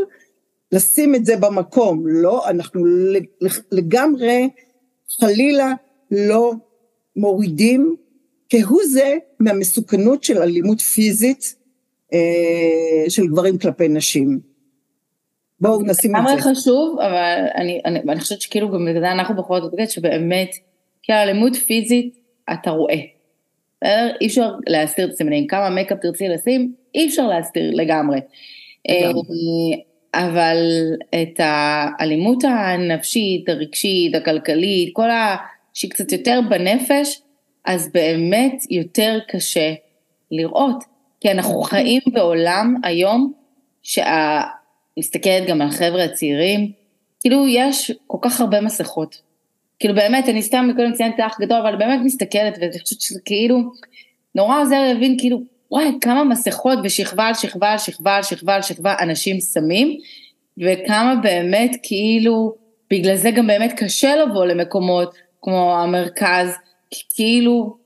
[0.72, 2.84] לשים את זה במקום, לא, אנחנו
[3.72, 4.48] לגמרי
[5.20, 5.72] חלילה
[6.10, 6.52] לא
[7.16, 7.96] מורידים
[8.48, 11.54] כהוא זה מהמסוכנות של אלימות פיזית
[12.12, 14.40] אה, של גברים כלפי נשים.
[15.60, 16.34] בואו נשים את זה.
[16.34, 20.50] לגמרי חשוב, אבל אני, אני, אני חושבת שכאילו גם בגלל זה אנחנו בחורות בבגד שבאמת,
[21.02, 22.18] כי אלימות פיזית
[22.52, 23.00] אתה רואה.
[23.76, 24.16] בסדר?
[24.20, 28.20] אי אפשר להסתיר את הסימנים, כמה מייקאפ תרצי לשים, אי אפשר להסתיר לגמרי.
[28.88, 29.87] לגמרי.
[30.14, 30.56] אבל
[31.14, 35.36] את האלימות הנפשית, הרגשית, הכלכלית, כל ה...
[35.74, 37.20] שהיא קצת יותר בנפש,
[37.64, 39.74] אז באמת יותר קשה
[40.30, 40.84] לראות.
[41.20, 43.32] כי אנחנו חיים בעולם היום,
[43.82, 44.40] שה...
[44.98, 46.72] מסתכלת גם על החבר'ה הצעירים,
[47.20, 49.22] כאילו יש כל כך הרבה מסכות.
[49.78, 53.58] כאילו באמת, אני סתם קודם ציינתי אח גדול, אבל באמת מסתכלת, ואני חושבת שזה כאילו,
[54.34, 55.40] נורא עוזר להבין כאילו,
[55.70, 59.98] וואי, כמה מסכות ושכבה על שכבה על שכבה על שכבה על שכבה אנשים שמים,
[60.58, 62.54] וכמה באמת כאילו,
[62.90, 66.56] בגלל זה גם באמת קשה לבוא למקומות כמו המרכז,
[66.90, 67.76] כי כאילו,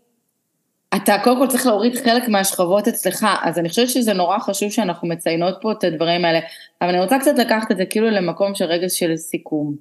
[0.97, 5.09] אתה קודם כל צריך להוריד חלק מהשכבות אצלך, אז אני חושבת שזה נורא חשוב שאנחנו
[5.09, 6.41] מציינות פה את הדברים האלה,
[6.83, 9.75] אבל אני רוצה קצת לקחת את זה כאילו למקום של רגע של סיכום.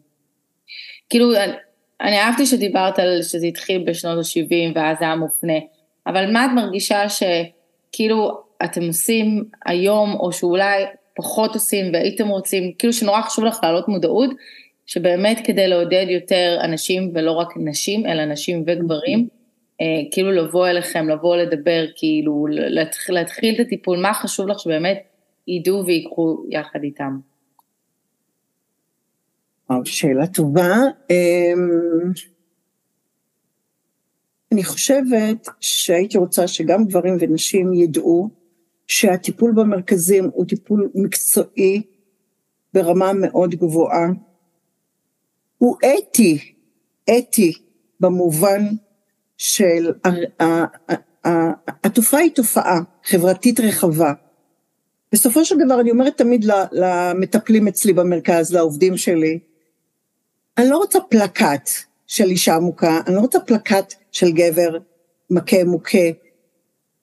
[1.10, 1.32] כאילו,
[2.02, 5.54] אני, אהבתי שדיברת על שזה התחיל בשנות ה-70 ואז זה היה מופנה,
[6.08, 7.10] אבל מה את מרגישה
[7.92, 10.84] שכאילו אתם עושים היום, או שאולי
[11.16, 14.30] פחות עושים והייתם רוצים, כאילו שנורא חשוב לך להעלות מודעות,
[14.86, 19.28] שבאמת כדי לעודד יותר אנשים ולא רק נשים, אלא נשים וגברים,
[19.82, 25.04] אה, כאילו לבוא אליכם, לבוא לדבר, כאילו להתחיל, להתחיל את הטיפול, מה חשוב לך שבאמת
[25.48, 27.18] ידעו ויקחו יחד איתם?
[29.86, 30.76] שאלה טובה.
[34.52, 38.30] אני חושבת שהייתי רוצה שגם גברים ונשים ידעו
[38.88, 41.82] שהטיפול במרכזים הוא טיפול מקצועי
[42.74, 44.08] ברמה מאוד גבוהה.
[45.58, 46.54] הוא אתי,
[47.18, 47.54] אתי
[47.99, 48.66] במובן
[49.38, 49.91] של,
[51.84, 54.14] התופעה היא תופעה חברתית רחבה.
[55.14, 59.39] בסופו של דבר אני אומרת תמיד למטפלים אצלי במרכז, לעובדים שלי,
[60.58, 61.70] אני לא רוצה פלקט
[62.12, 64.78] של אישה מוכה, אני לא רוצה פלקט של גבר
[65.30, 66.07] מכה מוכה,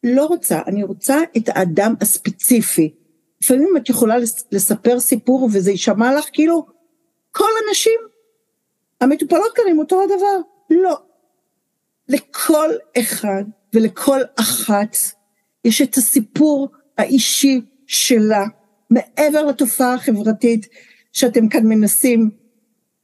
[0.05, 2.95] לא רוצה, אני רוצה את האדם הספציפי,
[3.43, 4.17] לפעמים את יכולה
[4.53, 6.67] לספר סיפור וזה יישמע לך כאילו
[7.31, 8.01] כל הנשים
[9.01, 10.41] המטופלות כאן עם אותו הדבר.
[10.71, 10.99] לא.
[12.09, 13.45] לכל אחד
[13.75, 14.97] ולכל אחת
[15.65, 18.45] יש את הסיפור האישי שלה,
[18.91, 20.67] מעבר לתופעה החברתית
[21.13, 22.31] שאתם כאן מנסים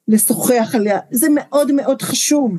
[0.09, 0.99] לשוחח עליה.
[1.11, 2.53] זה מאוד מאוד חשוב.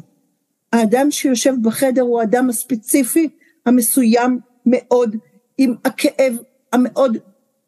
[0.73, 3.29] האדם שיושב בחדר הוא האדם הספציפי,
[3.65, 5.15] המסוים מאוד,
[5.57, 6.35] עם הכאב
[6.73, 7.17] המאוד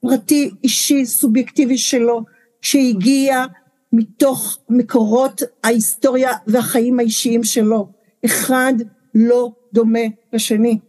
[0.01, 2.21] פרטי, אישי, סובייקטיבי שלו,
[2.61, 3.45] שהגיע
[3.93, 7.87] מתוך מקורות ההיסטוריה והחיים האישיים שלו.
[8.25, 8.73] אחד
[9.15, 9.99] לא דומה
[10.33, 10.79] לשני.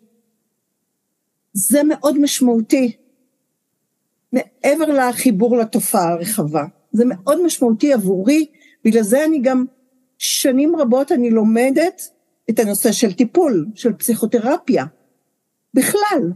[1.53, 2.97] זה מאוד משמעותי.
[4.33, 6.65] מעבר לחיבור לתופעה הרחבה.
[6.93, 8.47] זה מאוד משמעותי עבורי,
[8.85, 9.65] בגלל זה אני גם
[10.19, 12.03] שנים רבות אני לומדת
[12.51, 14.85] את הנושא של טיפול, של פסיכותרפיה.
[15.75, 16.33] בכלל,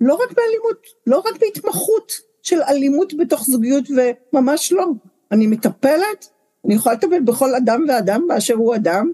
[0.00, 4.86] לא רק באלימות, לא רק בהתמחות של אלימות בתוך זוגיות וממש לא.
[5.32, 6.28] אני מטפלת,
[6.64, 9.10] אני יכולה לטפל בכל אדם ואדם באשר הוא אדם,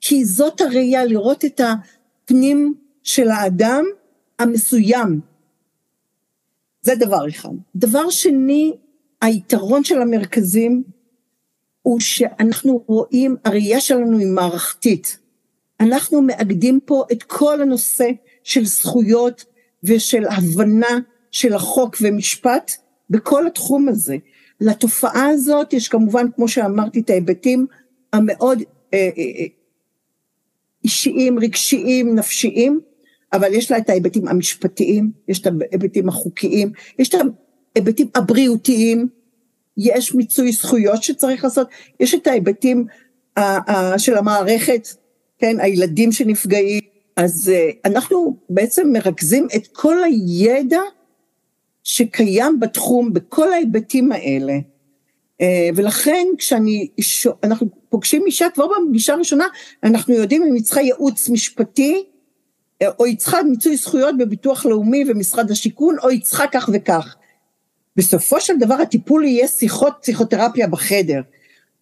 [0.00, 3.84] כי זאת הראייה, לראות את הפנים של האדם
[4.38, 5.20] המסוים.
[6.82, 7.48] זה דבר אחד.
[7.76, 8.76] דבר שני,
[9.20, 10.82] היתרון של המרכזים
[11.82, 15.18] הוא שאנחנו רואים, הראייה שלנו היא מערכתית.
[15.80, 18.10] אנחנו מאגדים פה את כל הנושא
[18.44, 19.44] של זכויות
[19.84, 20.98] ושל הבנה
[21.30, 22.72] של החוק ומשפט
[23.10, 24.16] בכל התחום הזה.
[24.60, 27.66] לתופעה הזאת יש כמובן, כמו שאמרתי, את ההיבטים
[28.12, 28.62] המאוד
[28.94, 29.46] אה, אה, אה,
[30.84, 32.80] אישיים, רגשיים, נפשיים,
[33.32, 37.14] אבל יש לה את ההיבטים המשפטיים, יש את ההיבטים החוקיים, יש את
[37.74, 39.08] ההיבטים הבריאותיים,
[39.78, 41.68] יש מיצוי זכויות שצריך לעשות,
[42.00, 42.86] יש את ההיבטים
[43.96, 44.88] של המערכת,
[45.38, 46.80] כן, הילדים שנפגעים,
[47.16, 47.52] אז
[47.84, 50.80] אנחנו בעצם מרכזים את כל הידע
[51.84, 54.58] שקיים בתחום בכל ההיבטים האלה.
[55.40, 56.88] אה, ולכן כשאני,
[57.42, 59.44] אנחנו פוגשים אישה כבר בפגישה הראשונה,
[59.84, 62.04] אנחנו יודעים אם היא צריכה ייעוץ משפטי,
[62.82, 67.16] אה, או היא צריכה מיצוי זכויות בביטוח לאומי ומשרד השיכון, או היא צריכה כך וכך.
[67.98, 71.20] בסופו של דבר הטיפול יהיה שיחות פסיכותרפיה בחדר,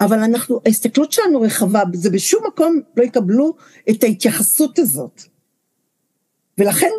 [0.01, 3.55] אבל אנחנו, ההסתכלות שלנו רחבה, זה בשום מקום לא יקבלו
[3.91, 5.23] את ההתייחסות הזאת.
[6.59, 6.91] ולכן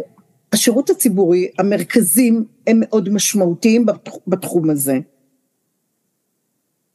[0.54, 3.86] השירות הציבורי, המרכזים הם מאוד משמעותיים
[4.28, 4.98] בתחום הזה.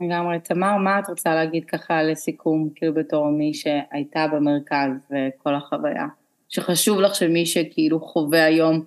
[0.01, 0.41] לגמרי.
[0.41, 6.07] תמר, מה את רוצה להגיד ככה לסיכום, כאילו בתור מי שהייתה במרכז וכל החוויה?
[6.49, 8.85] שחשוב לך שמי שכאילו חווה היום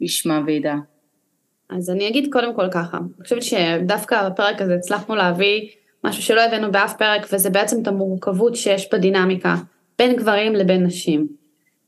[0.00, 0.74] ישמע וידע.
[1.70, 5.68] אז אני אגיד קודם כל ככה, אני חושבת שדווקא בפרק הזה הצלחנו להביא
[6.04, 9.54] משהו שלא הבאנו באף פרק, וזה בעצם את המורכבות שיש בדינמיקה
[9.98, 11.26] בין גברים לבין נשים.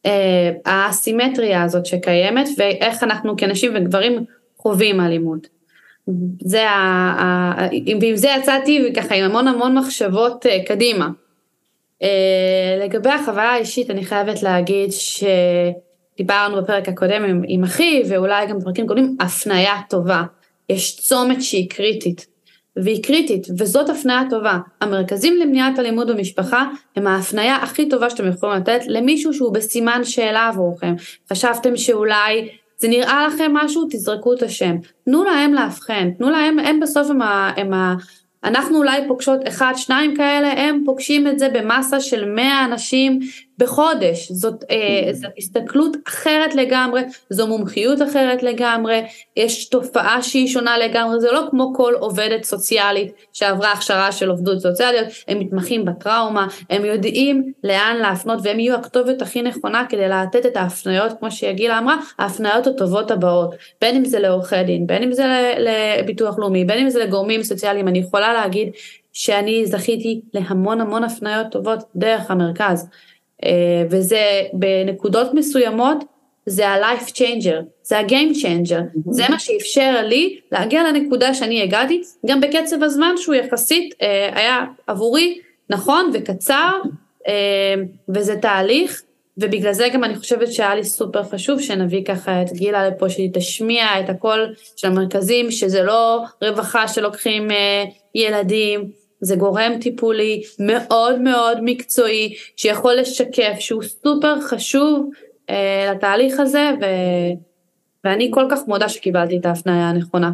[0.07, 4.25] אה, האסימטריה הזאת שקיימת ואיך אנחנו כנשים וגברים
[4.57, 5.49] חווים אלימות.
[6.41, 6.75] זה ה...
[7.21, 7.69] ה...
[8.01, 11.09] ועם זה יצאתי ככה עם המון המון מחשבות אה, קדימה.
[12.03, 14.91] אה, לגבי החוויה האישית אני חייבת להגיד
[16.17, 20.23] שדיברנו בפרק הקודם עם, עם אחי ואולי גם בפרקים קודמים, הפניה טובה.
[20.69, 22.27] יש צומת שהיא קריטית.
[22.77, 24.59] והיא קריטית, וזאת הפניה טובה.
[24.81, 30.49] המרכזים למניעת אלימות במשפחה הם ההפניה הכי טובה שאתם יכולים לתת למישהו שהוא בסימן שאלה
[30.49, 30.95] עבורכם.
[31.33, 32.49] חשבתם שאולי
[32.79, 34.77] זה נראה לכם משהו, תזרקו את השם.
[35.05, 37.95] תנו להם לאבחן, תנו להם, הם בסוף הם, ה, הם ה,
[38.45, 43.21] אנחנו אולי פוגשות אחד, שניים כאלה, הם פוגשים את זה במסה של 100 אנשים
[43.59, 44.33] בחודש.
[44.33, 49.03] זאת, אה, זאת הסתכלות אחרת לגמרי, זו מומחיות אחרת לגמרי,
[49.37, 54.61] יש תופעה שהיא שונה לגמרי, זה לא כמו כל עובדת סוציאלית שעברה הכשרה של עובדות
[54.61, 60.47] סוציאליות, הם מתמחים בטראומה, הם יודעים לאן להפנות והם יהיו הכתובת הכי נכונה כדי לתת
[60.47, 65.13] את ההפניות, כמו שיגילה אמרה, ההפניות הטובות הבאות, בין אם זה לעורכי דין, בין אם
[65.13, 68.69] זה לביטוח לאומי, בין אם זה לגורמים סוציאליים, אני יכולה להגיד
[69.13, 72.89] שאני זכיתי להמון המון הפניות טובות דרך המרכז.
[73.45, 76.05] אה, וזה בנקודות מסוימות
[76.47, 79.11] זה ה-life changer, זה ה-game changer, mm-hmm.
[79.11, 84.65] זה מה שאפשר לי להגיע לנקודה שאני הגעתי, גם בקצב הזמן שהוא יחסית אה, היה
[84.87, 85.39] עבורי
[85.71, 86.71] נכון וקצר,
[87.29, 87.75] אה,
[88.09, 89.03] וזה תהליך,
[89.39, 93.31] ובגלל זה גם אני חושבת שהיה לי סופר חשוב שנביא ככה את גילה לפה, שהיא
[93.35, 97.49] תשמיע את הקול של המרכזים, שזה לא רווחה שלוקחים
[98.15, 98.91] ילדים,
[99.21, 105.11] זה גורם טיפולי מאוד מאוד מקצועי, שיכול לשקף, שהוא סופר חשוב
[105.51, 106.85] אה, לתהליך הזה, ו...
[108.05, 110.33] ואני כל כך מודה שקיבלתי את ההפניה הנכונה.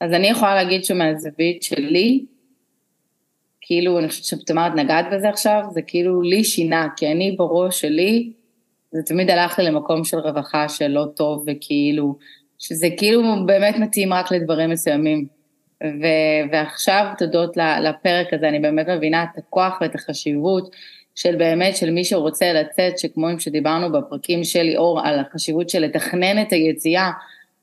[0.00, 2.24] אז אני יכולה להגיד שמהזווית שלי,
[3.60, 8.32] כאילו, אני חושבת שתמרת נגעת בזה עכשיו, זה כאילו לי שינה, כי אני בראש שלי,
[8.92, 12.16] זה תמיד הלך לי למקום של רווחה של לא טוב וכאילו,
[12.58, 15.39] שזה כאילו באמת מתאים רק לדברים מסוימים.
[15.84, 20.70] ו- ועכשיו תודות לפרק הזה, אני באמת מבינה את הכוח ואת החשיבות
[21.14, 26.42] של באמת, של מי שרוצה לצאת, שכמו שדיברנו בפרקים של ליאור על החשיבות של לתכנן
[26.42, 27.10] את היציאה,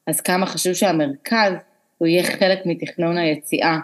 [0.08, 1.54] אז כמה חשוב שהמרכז
[1.98, 3.78] הוא יהיה חלק מתכנון היציאה.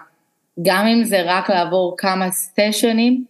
[0.62, 3.24] גם אם זה רק לעבור כמה סשנים,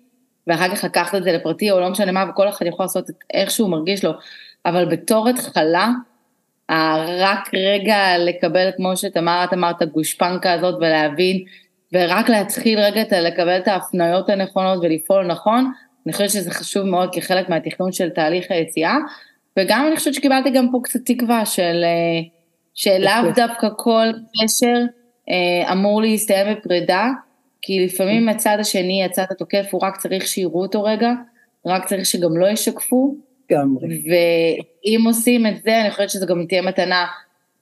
[0.47, 3.51] ואחר כך לקחת את זה לפרטי, או לא משנה מה, וכל אחד יכול לעשות איך
[3.51, 4.11] שהוא מרגיש לו,
[4.67, 5.91] אבל בתור התחלה,
[7.19, 11.45] רק רגע לקבל, כמו שתמר, את אמרת, גושפנקה הזאת ולהבין,
[11.93, 15.73] ורק להתחיל רגע לקבל את ההפניות הנכונות ולפעול נכון,
[16.07, 18.97] אני חושבת שזה חשוב מאוד כחלק מהתכנון של תהליך היציאה,
[19.59, 22.21] וגם אני חושבת שקיבלתי גם פה קצת תקווה של, אה,
[22.75, 24.07] שלאו דווקא כל
[24.43, 24.79] קשר
[25.31, 27.11] אה, אמור להסתיים בפרידה,
[27.63, 31.13] כי לפעמים הצד השני, הצד התוקף, הוא רק צריך שיראו אותו רגע,
[31.67, 33.15] רק צריך שגם לא ישקפו.
[33.53, 33.77] גם.
[33.81, 37.07] ואם עושים את זה, אני חושבת שזו גם תהיה מתנה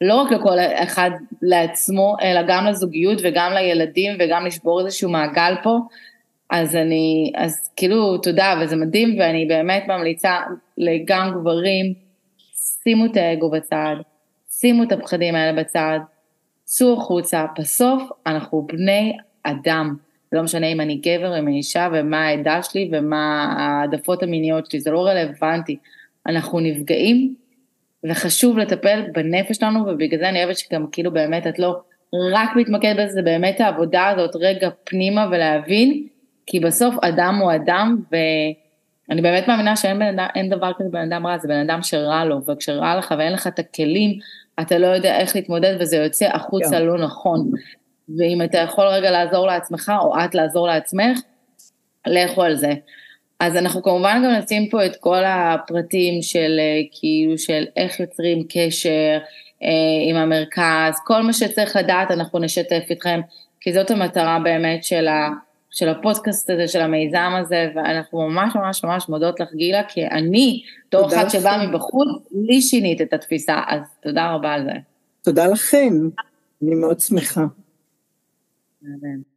[0.01, 1.11] לא רק לכל אחד
[1.43, 5.79] לעצמו, אלא גם לזוגיות וגם לילדים וגם לשבור איזשהו מעגל פה.
[6.51, 10.39] אז אני, אז כאילו, תודה, וזה מדהים, ואני באמת ממליצה
[10.79, 11.95] לגם גברים,
[12.83, 13.97] שימו את האגו בצד,
[14.51, 15.99] שימו את הפחדים האלה בצד,
[16.65, 19.97] צאו החוצה, בסוף אנחנו בני אדם.
[20.33, 24.81] לא משנה אם אני גבר, אם אני אישה, ומה העדה שלי, ומה העדפות המיניות שלי,
[24.81, 25.77] זה לא רלוונטי.
[26.27, 27.35] אנחנו נפגעים,
[28.05, 31.81] וחשוב לטפל בנפש שלנו, ובגלל זה אני אוהבת שגם כאילו באמת את לא
[32.33, 36.07] רק מתמקדת בזה, זה באמת העבודה הזאת רגע פנימה ולהבין,
[36.47, 41.39] כי בסוף אדם הוא אדם, ואני באמת מאמינה שאין אדם, דבר כזה בן אדם רע,
[41.39, 44.19] זה בן אדם שרע לו, וכשרע לך ואין לך את הכלים,
[44.61, 46.79] אתה לא יודע איך להתמודד וזה יוצא החוצה yeah.
[46.79, 46.87] כן.
[46.87, 47.51] לא נכון.
[48.19, 51.21] ואם אתה יכול רגע לעזור לעצמך, או את לעזור לעצמך,
[52.07, 52.73] לכו על זה.
[53.41, 58.47] אז אנחנו כמובן גם נשים פה את כל הפרטים של אה, כאילו של איך יוצרים
[58.49, 59.19] קשר
[59.63, 63.21] אה, עם המרכז, כל מה שצריך לדעת אנחנו נשתף איתכם,
[63.61, 65.31] כי זאת המטרה באמת של, ה,
[65.71, 70.63] של הפודקאסט הזה, של המיזם הזה, ואנחנו ממש ממש ממש מודות לך גילה, כי אני,
[70.89, 72.09] בתור אחת שבאה מבחוץ,
[72.47, 74.73] לי שינית את התפיסה, אז תודה רבה על זה.
[75.23, 75.95] תודה לכם,
[76.63, 77.45] אני מאוד שמחה.
[78.85, 79.32] 嗯，对。